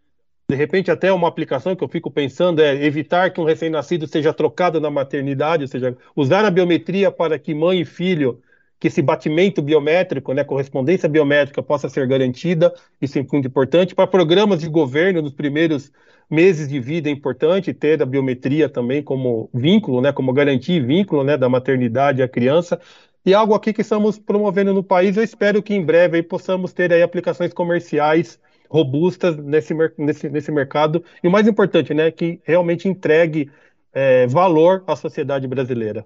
De 0.49 0.57
repente, 0.57 0.91
até 0.91 1.13
uma 1.13 1.29
aplicação 1.29 1.77
que 1.77 1.85
eu 1.85 1.89
fico 1.89 2.11
pensando 2.11 2.63
é 2.63 2.83
evitar 2.83 3.31
que 3.31 3.41
um 3.41 3.45
recém-nascido 3.45 4.07
seja 4.07 4.33
trocado 4.33 4.81
na 4.81 4.91
maternidade, 4.91 5.65
ou 5.65 5.69
seja, 5.69 5.95
usar 6.17 6.47
a 6.47 6.51
biometria 6.51 7.11
para 7.11 7.39
que 7.39 7.55
mãe 7.55 7.83
e 7.83 7.85
filho 7.85 8.41
que 8.79 8.89
esse 8.89 9.01
batimento 9.01 9.63
biométrico, 9.63 10.33
né, 10.33 10.45
correspondência 10.45 11.09
biométrica 11.09 11.63
possa 11.63 11.89
ser 11.89 12.07
garantida, 12.07 12.73
isso 13.01 13.19
é 13.19 13.23
muito 13.23 13.49
importante. 13.49 13.95
Para 13.95 14.07
programas 14.07 14.61
de 14.61 14.69
governo, 14.69 15.23
nos 15.23 15.33
primeiros 15.33 15.91
meses 16.31 16.69
de 16.69 16.81
vida 16.81 17.09
é 17.09 17.13
importante 17.13 17.73
ter 17.73 18.03
a 18.03 18.07
biometria 18.07 18.69
também 18.69 19.03
como 19.03 19.49
vínculo, 19.53 20.01
né, 20.01 20.13
como 20.13 20.33
garantia 20.33 20.77
e 20.77 20.81
vínculo 20.81 21.25
né, 21.25 21.37
da 21.37 21.49
maternidade 21.49 22.23
à 22.23 22.29
criança. 22.29 22.81
E 23.25 23.33
algo 23.33 23.55
aqui 23.55 23.73
que 23.73 23.81
estamos 23.81 24.19
promovendo 24.19 24.75
no 24.75 24.83
país, 24.83 25.17
eu 25.17 25.23
espero 25.23 25.63
que 25.63 25.75
em 25.75 25.85
breve 25.85 26.17
aí 26.19 26.23
possamos 26.23 26.73
ter 26.73 26.93
aí 26.93 27.03
aplicações 27.03 27.55
comerciais 27.55 28.39
robustas 28.69 29.37
nesse, 29.37 29.75
nesse, 29.97 30.29
nesse 30.29 30.53
mercado. 30.53 31.03
E 31.23 31.29
o 31.29 31.31
mais 31.31 31.47
importante, 31.47 31.95
né, 31.95 32.11
que 32.11 32.41
realmente 32.45 32.89
entregue 32.89 33.51
é, 33.93 34.27
valor 34.27 34.83
à 34.87 34.97
sociedade 34.97 35.47
brasileira. 35.47 36.05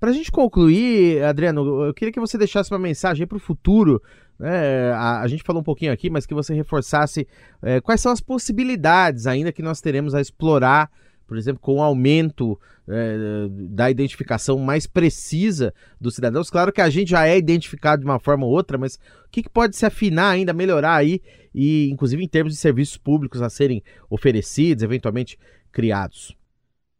Para 0.00 0.08
a 0.08 0.14
gente 0.14 0.32
concluir, 0.32 1.22
Adriano, 1.22 1.84
eu 1.84 1.92
queria 1.92 2.10
que 2.10 2.18
você 2.18 2.38
deixasse 2.38 2.72
uma 2.72 2.78
mensagem 2.78 3.26
para 3.26 3.36
o 3.36 3.40
futuro. 3.40 4.02
Né? 4.38 4.90
A, 4.92 5.20
a, 5.20 5.28
gente 5.28 5.42
falou 5.42 5.60
um 5.60 5.64
pouquinho 5.64 5.92
aqui, 5.92 6.08
mas 6.08 6.24
que 6.24 6.32
você 6.32 6.54
reforçasse 6.54 7.28
é, 7.60 7.82
quais 7.82 8.00
são 8.00 8.10
as 8.10 8.18
possibilidades 8.22 9.26
ainda 9.26 9.52
que 9.52 9.60
nós 9.60 9.82
teremos 9.82 10.14
a 10.14 10.20
explorar, 10.22 10.90
por 11.26 11.36
exemplo, 11.36 11.60
com 11.60 11.74
o 11.74 11.82
aumento 11.82 12.58
é, 12.88 13.46
da 13.50 13.90
identificação 13.90 14.58
mais 14.58 14.86
precisa 14.86 15.74
dos 16.00 16.14
cidadãos. 16.14 16.48
Claro 16.48 16.72
que 16.72 16.80
a 16.80 16.88
gente 16.88 17.10
já 17.10 17.26
é 17.26 17.36
identificado 17.36 18.00
de 18.00 18.08
uma 18.08 18.18
forma 18.18 18.46
ou 18.46 18.52
outra, 18.52 18.78
mas 18.78 18.94
o 18.94 19.30
que, 19.30 19.42
que 19.42 19.50
pode 19.50 19.76
se 19.76 19.84
afinar 19.84 20.30
ainda, 20.30 20.54
melhorar 20.54 20.94
aí, 20.94 21.20
e 21.54 21.90
inclusive 21.90 22.24
em 22.24 22.28
termos 22.28 22.54
de 22.54 22.58
serviços 22.58 22.96
públicos 22.96 23.42
a 23.42 23.50
serem 23.50 23.82
oferecidos, 24.08 24.82
eventualmente 24.82 25.38
criados? 25.70 26.34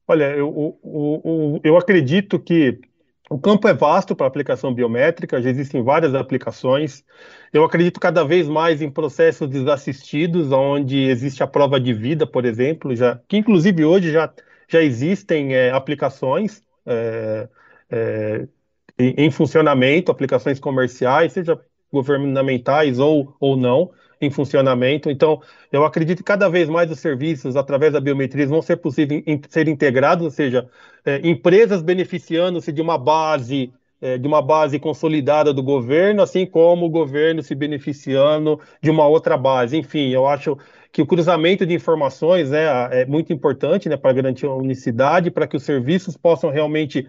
Olha, 0.07 0.25
eu, 0.33 0.79
eu, 0.85 1.23
eu, 1.25 1.61
eu 1.65 1.77
acredito 1.79 2.39
que 2.39 2.79
o 3.31 3.39
campo 3.39 3.69
é 3.69 3.73
vasto 3.73 4.17
para 4.17 4.27
aplicação 4.27 4.75
biométrica, 4.75 5.41
já 5.41 5.49
existem 5.49 5.83
várias 5.85 6.17
aplicações. 6.17 7.05
Eu 7.53 7.63
acredito 7.65 8.01
cada 8.01 8.25
vez 8.25 8.49
mais 8.49 8.83
em 8.83 8.91
processos 8.91 9.49
desassistidos, 9.49 10.51
onde 10.51 11.05
existe 11.05 11.41
a 11.41 11.47
prova 11.47 11.79
de 11.81 11.95
vida, 11.95 12.27
por 12.27 12.45
exemplo, 12.45 12.95
já, 12.95 13.21
que 13.29 13.37
inclusive 13.37 13.85
hoje 13.85 14.11
já, 14.11 14.33
já 14.69 14.83
existem 14.83 15.55
é, 15.55 15.71
aplicações 15.71 16.61
é, 16.85 17.49
é, 17.89 18.49
em, 18.99 19.15
em 19.27 19.31
funcionamento, 19.31 20.11
aplicações 20.11 20.59
comerciais, 20.59 21.33
seja 21.33 21.61
governamentais 21.93 22.99
ou, 22.99 23.37
ou 23.39 23.57
não, 23.57 23.93
em 24.21 24.31
funcionamento. 24.31 25.11
Então, 25.11 25.41
eu 25.73 25.85
acredito 25.85 26.19
que 26.19 26.25
cada 26.25 26.49
vez 26.49 26.69
mais 26.69 26.91
os 26.91 26.99
serviços, 27.01 27.57
através 27.57 27.93
da 27.93 28.01
biometria, 28.01 28.47
vão 28.47 28.61
ser 28.63 28.77
possíveis 28.77 29.23
in, 29.27 29.41
ser 29.49 29.69
integrados, 29.69 30.25
ou 30.25 30.31
seja, 30.31 30.69
é, 31.05 31.21
empresas 31.27 31.83
beneficiando-se 31.83 32.71
de 32.73 32.83
uma 32.83 32.99
base 32.99 33.73
é, 34.01 34.17
de 34.17 34.27
uma 34.27 34.41
base 34.41 34.79
consolidada 34.79 35.53
do 35.53 35.63
governo, 35.63 36.23
assim 36.23 36.47
como 36.47 36.87
o 36.87 36.91
governo 36.91 37.43
se 37.43 37.55
beneficiando 37.55 38.59
de 38.83 38.91
uma 38.91 39.07
outra 39.07 39.37
base. 39.37 39.77
Enfim, 39.77 40.09
eu 40.09 40.27
acho 40.27 40.57
que 40.91 41.03
o 41.03 41.07
cruzamento 41.07 41.67
de 41.67 41.75
informações 41.75 42.51
né, 42.51 42.65
é 43.03 43.07
muito 43.07 43.33
importante 43.33 43.89
né, 43.89 43.97
para 43.97 44.13
garantir 44.13 44.47
a 44.47 44.55
unicidade, 44.55 45.31
para 45.31 45.47
que 45.47 45.57
os 45.57 45.63
serviços 45.65 46.17
possam 46.17 46.51
realmente 46.51 47.07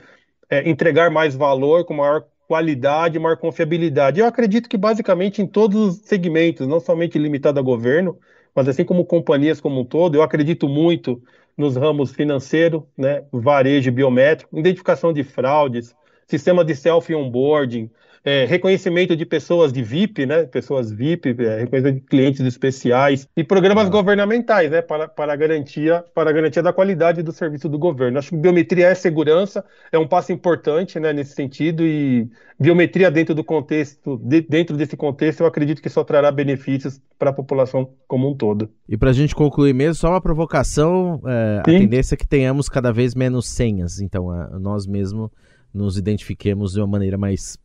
é, 0.50 0.69
entregar 0.69 1.10
mais 1.10 1.34
valor 1.34 1.86
com 1.86 1.93
maior 1.93 2.26
qualidade, 2.51 3.17
maior 3.17 3.37
confiabilidade. 3.37 4.19
Eu 4.19 4.25
acredito 4.25 4.67
que 4.67 4.75
basicamente 4.75 5.41
em 5.41 5.47
todos 5.47 5.81
os 5.81 5.95
segmentos, 6.03 6.67
não 6.67 6.81
somente 6.81 7.17
limitado 7.17 7.57
a 7.57 7.63
governo, 7.63 8.19
mas 8.53 8.67
assim 8.67 8.83
como 8.83 9.05
companhias 9.05 9.61
como 9.61 9.79
um 9.79 9.85
todo, 9.85 10.15
eu 10.15 10.21
acredito 10.21 10.67
muito 10.67 11.23
nos 11.55 11.77
ramos 11.77 12.11
financeiro, 12.11 12.85
né, 12.97 13.23
varejo 13.31 13.89
biométrico, 13.89 14.59
identificação 14.59 15.13
de 15.13 15.23
fraudes, 15.23 15.95
sistema 16.27 16.65
de 16.65 16.75
self-onboarding, 16.75 17.89
é, 18.23 18.45
reconhecimento 18.45 19.15
de 19.15 19.25
pessoas 19.25 19.73
de 19.73 19.81
VIP, 19.81 20.25
né? 20.25 20.43
Pessoas 20.43 20.91
VIP, 20.91 21.29
é, 21.39 21.60
reconhecimento 21.60 22.01
de 22.01 22.07
clientes 22.07 22.41
especiais 22.41 23.27
e 23.36 23.43
programas 23.43 23.88
ah. 23.88 23.89
governamentais, 23.89 24.69
né? 24.69 24.81
Para, 24.81 25.07
para, 25.07 25.36
garantia, 25.36 26.03
para 26.13 26.31
garantia 26.31 26.62
da 26.62 26.71
qualidade 26.71 27.23
do 27.23 27.31
serviço 27.31 27.67
do 27.67 27.79
governo. 27.79 28.19
Acho 28.19 28.29
que 28.29 28.38
biometria 28.38 28.88
é 28.88 28.95
segurança, 28.95 29.63
é 29.91 29.97
um 29.97 30.07
passo 30.07 30.31
importante 30.31 30.99
né, 30.99 31.12
nesse 31.12 31.34
sentido 31.34 31.84
e 31.86 32.29
biometria 32.60 33.10
dentro 33.10 33.34
do 33.34 33.43
contexto, 33.43 34.17
de, 34.23 34.41
dentro 34.41 34.77
desse 34.77 34.95
contexto, 34.95 35.41
eu 35.41 35.47
acredito 35.47 35.81
que 35.81 35.89
só 35.89 36.03
trará 36.03 36.31
benefícios 36.31 37.01
para 37.17 37.31
a 37.31 37.34
população 37.34 37.89
como 38.07 38.29
um 38.29 38.36
todo. 38.36 38.69
E 38.88 38.95
para 38.95 39.10
a 39.10 39.13
gente 39.13 39.34
concluir 39.34 39.73
mesmo, 39.73 39.95
só 39.95 40.10
uma 40.10 40.21
provocação, 40.21 41.19
é, 41.25 41.60
a 41.60 41.63
tendência 41.63 42.13
é 42.13 42.17
que 42.17 42.27
tenhamos 42.27 42.69
cada 42.69 42.93
vez 42.93 43.15
menos 43.15 43.47
senhas, 43.49 43.99
então 43.99 44.29
a, 44.29 44.60
nós 44.60 44.86
mesmos 44.86 45.31
nos 45.73 45.97
identifiquemos 45.97 46.73
de 46.73 46.79
uma 46.79 46.88
maneira 46.88 47.17
mais 47.17 47.57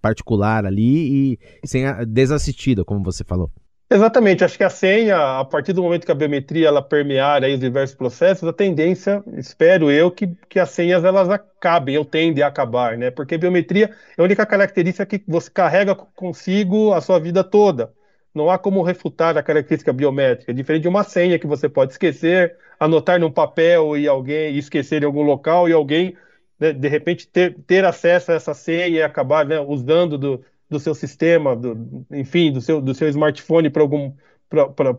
particular 0.00 0.64
ali 0.64 1.32
e 1.32 1.38
sem 1.66 1.84
desassistida, 2.06 2.84
como 2.84 3.02
você 3.02 3.24
falou. 3.24 3.50
Exatamente, 3.90 4.44
acho 4.44 4.58
que 4.58 4.64
a 4.64 4.68
senha, 4.68 5.40
a 5.40 5.44
partir 5.46 5.72
do 5.72 5.82
momento 5.82 6.04
que 6.04 6.12
a 6.12 6.14
biometria 6.14 6.68
ela 6.68 6.82
permear 6.82 7.42
aí 7.42 7.54
os 7.54 7.60
diversos 7.60 7.96
processos, 7.96 8.46
a 8.46 8.52
tendência, 8.52 9.24
espero 9.38 9.90
eu, 9.90 10.10
que, 10.10 10.26
que 10.46 10.60
as 10.60 10.68
senhas 10.68 11.02
elas 11.04 11.30
acabem, 11.30 11.96
ou 11.96 12.04
tendem 12.04 12.44
a 12.44 12.48
acabar, 12.48 12.98
né? 12.98 13.10
Porque 13.10 13.38
biometria 13.38 13.90
é 14.16 14.20
a 14.20 14.24
única 14.24 14.44
característica 14.44 15.06
que 15.06 15.24
você 15.26 15.50
carrega 15.50 15.94
consigo 15.94 16.92
a 16.92 17.00
sua 17.00 17.18
vida 17.18 17.42
toda. 17.42 17.90
Não 18.34 18.50
há 18.50 18.58
como 18.58 18.82
refutar 18.82 19.38
a 19.38 19.42
característica 19.42 19.90
biométrica, 19.90 20.52
diferente 20.52 20.82
de 20.82 20.88
uma 20.88 21.02
senha 21.02 21.38
que 21.38 21.46
você 21.46 21.66
pode 21.66 21.92
esquecer, 21.92 22.56
anotar 22.78 23.18
num 23.18 23.30
papel 23.30 23.96
e 23.96 24.06
alguém 24.06 24.54
e 24.54 24.58
esquecer 24.58 25.02
em 25.02 25.06
algum 25.06 25.22
local 25.22 25.66
e 25.66 25.72
alguém 25.72 26.14
né, 26.58 26.72
de 26.72 26.88
repente 26.88 27.26
ter, 27.28 27.56
ter 27.66 27.84
acesso 27.84 28.32
a 28.32 28.34
essa 28.34 28.54
senha 28.54 28.88
e 28.88 29.02
acabar 29.02 29.46
né, 29.46 29.60
usando 29.60 30.18
do, 30.18 30.44
do 30.68 30.80
seu 30.80 30.94
sistema, 30.94 31.54
do, 31.56 32.04
enfim, 32.10 32.52
do 32.52 32.60
seu, 32.60 32.80
do 32.80 32.94
seu 32.94 33.08
smartphone 33.08 33.70
para 33.70 33.82
algum, 33.82 34.12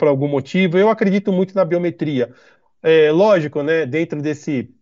algum 0.01 0.27
motivo. 0.27 0.77
Eu 0.77 0.89
acredito 0.89 1.31
muito 1.31 1.55
na 1.55 1.65
biometria. 1.65 2.33
É, 2.81 3.11
lógico, 3.11 3.61
né, 3.61 3.85
dentro 3.85 4.21
desse, 4.21 4.73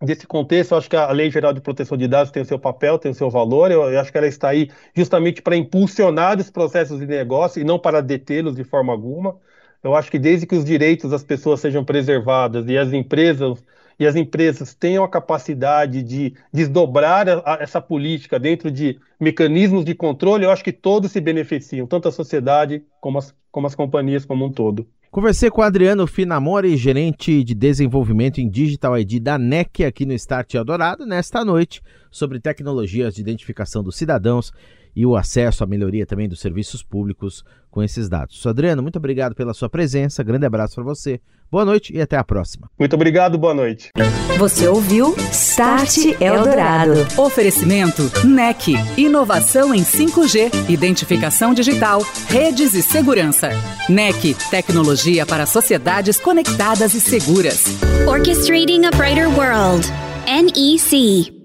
desse 0.00 0.26
contexto, 0.26 0.74
acho 0.74 0.90
que 0.90 0.96
a 0.96 1.10
Lei 1.10 1.30
Geral 1.30 1.52
de 1.52 1.60
Proteção 1.60 1.96
de 1.96 2.06
Dados 2.06 2.30
tem 2.30 2.42
o 2.42 2.46
seu 2.46 2.58
papel, 2.58 2.98
tem 2.98 3.10
o 3.10 3.14
seu 3.14 3.30
valor. 3.30 3.70
Eu, 3.70 3.82
eu 3.90 4.00
acho 4.00 4.12
que 4.12 4.18
ela 4.18 4.26
está 4.26 4.50
aí 4.50 4.70
justamente 4.94 5.40
para 5.42 5.56
impulsionar 5.56 6.38
os 6.38 6.50
processos 6.50 6.98
de 7.00 7.06
negócio 7.06 7.60
e 7.60 7.64
não 7.64 7.78
para 7.78 8.02
detê-los 8.02 8.56
de 8.56 8.64
forma 8.64 8.92
alguma. 8.92 9.38
Eu 9.82 9.94
acho 9.94 10.10
que 10.10 10.18
desde 10.18 10.46
que 10.46 10.54
os 10.56 10.64
direitos 10.64 11.10
das 11.10 11.22
pessoas 11.22 11.60
sejam 11.60 11.84
preservados 11.84 12.68
e 12.68 12.76
as 12.76 12.92
empresas 12.92 13.62
e 13.98 14.06
as 14.06 14.16
empresas 14.16 14.74
tenham 14.74 15.02
a 15.02 15.08
capacidade 15.08 16.02
de 16.02 16.34
desdobrar 16.52 17.28
a, 17.28 17.54
a, 17.54 17.58
essa 17.60 17.80
política 17.80 18.38
dentro 18.38 18.70
de 18.70 18.98
mecanismos 19.18 19.84
de 19.84 19.94
controle, 19.94 20.44
eu 20.44 20.50
acho 20.50 20.64
que 20.64 20.72
todos 20.72 21.12
se 21.12 21.20
beneficiam, 21.20 21.86
tanto 21.86 22.08
a 22.08 22.12
sociedade 22.12 22.82
como 23.00 23.18
as, 23.18 23.34
como 23.50 23.66
as 23.66 23.74
companhias 23.74 24.24
como 24.24 24.44
um 24.44 24.52
todo. 24.52 24.86
Conversei 25.10 25.48
com 25.48 25.62
Adriano 25.62 26.06
Finamore, 26.06 26.76
gerente 26.76 27.42
de 27.42 27.54
desenvolvimento 27.54 28.38
em 28.38 28.50
Digital 28.50 28.98
ID 28.98 29.18
da 29.18 29.38
NEC 29.38 29.84
aqui 29.84 30.04
no 30.04 30.12
Start 30.12 30.52
Eldorado, 30.52 31.06
nesta 31.06 31.42
noite, 31.42 31.80
sobre 32.10 32.38
tecnologias 32.38 33.14
de 33.14 33.22
identificação 33.22 33.82
dos 33.82 33.96
cidadãos 33.96 34.52
e 34.96 35.04
o 35.04 35.14
acesso 35.14 35.62
à 35.62 35.66
melhoria 35.66 36.06
também 36.06 36.26
dos 36.26 36.40
serviços 36.40 36.82
públicos 36.82 37.44
com 37.70 37.82
esses 37.82 38.08
dados. 38.08 38.44
Adriano, 38.46 38.82
muito 38.82 38.96
obrigado 38.96 39.34
pela 39.34 39.52
sua 39.52 39.68
presença, 39.68 40.22
grande 40.22 40.46
abraço 40.46 40.76
para 40.76 40.84
você, 40.84 41.20
boa 41.50 41.66
noite 41.66 41.94
e 41.94 42.00
até 42.00 42.16
a 42.16 42.24
próxima. 42.24 42.70
Muito 42.78 42.94
obrigado, 42.94 43.36
boa 43.36 43.52
noite. 43.52 43.90
Você 44.38 44.66
ouviu 44.66 45.14
Start 45.30 45.98
Eldorado. 46.20 46.92
Oferecimento 47.18 48.10
NEC, 48.26 48.74
inovação 48.96 49.74
em 49.74 49.82
5G, 49.82 50.70
identificação 50.70 51.52
digital, 51.52 52.00
redes 52.28 52.72
e 52.72 52.82
segurança. 52.82 53.50
NEC, 53.90 54.34
tecnologia 54.50 55.26
para 55.26 55.44
sociedades 55.44 56.18
conectadas 56.18 56.94
e 56.94 57.00
seguras. 57.00 57.64
Orchestrating 58.08 58.86
a 58.86 58.90
Brighter 58.96 59.28
World, 59.28 59.86
NEC. 60.26 61.35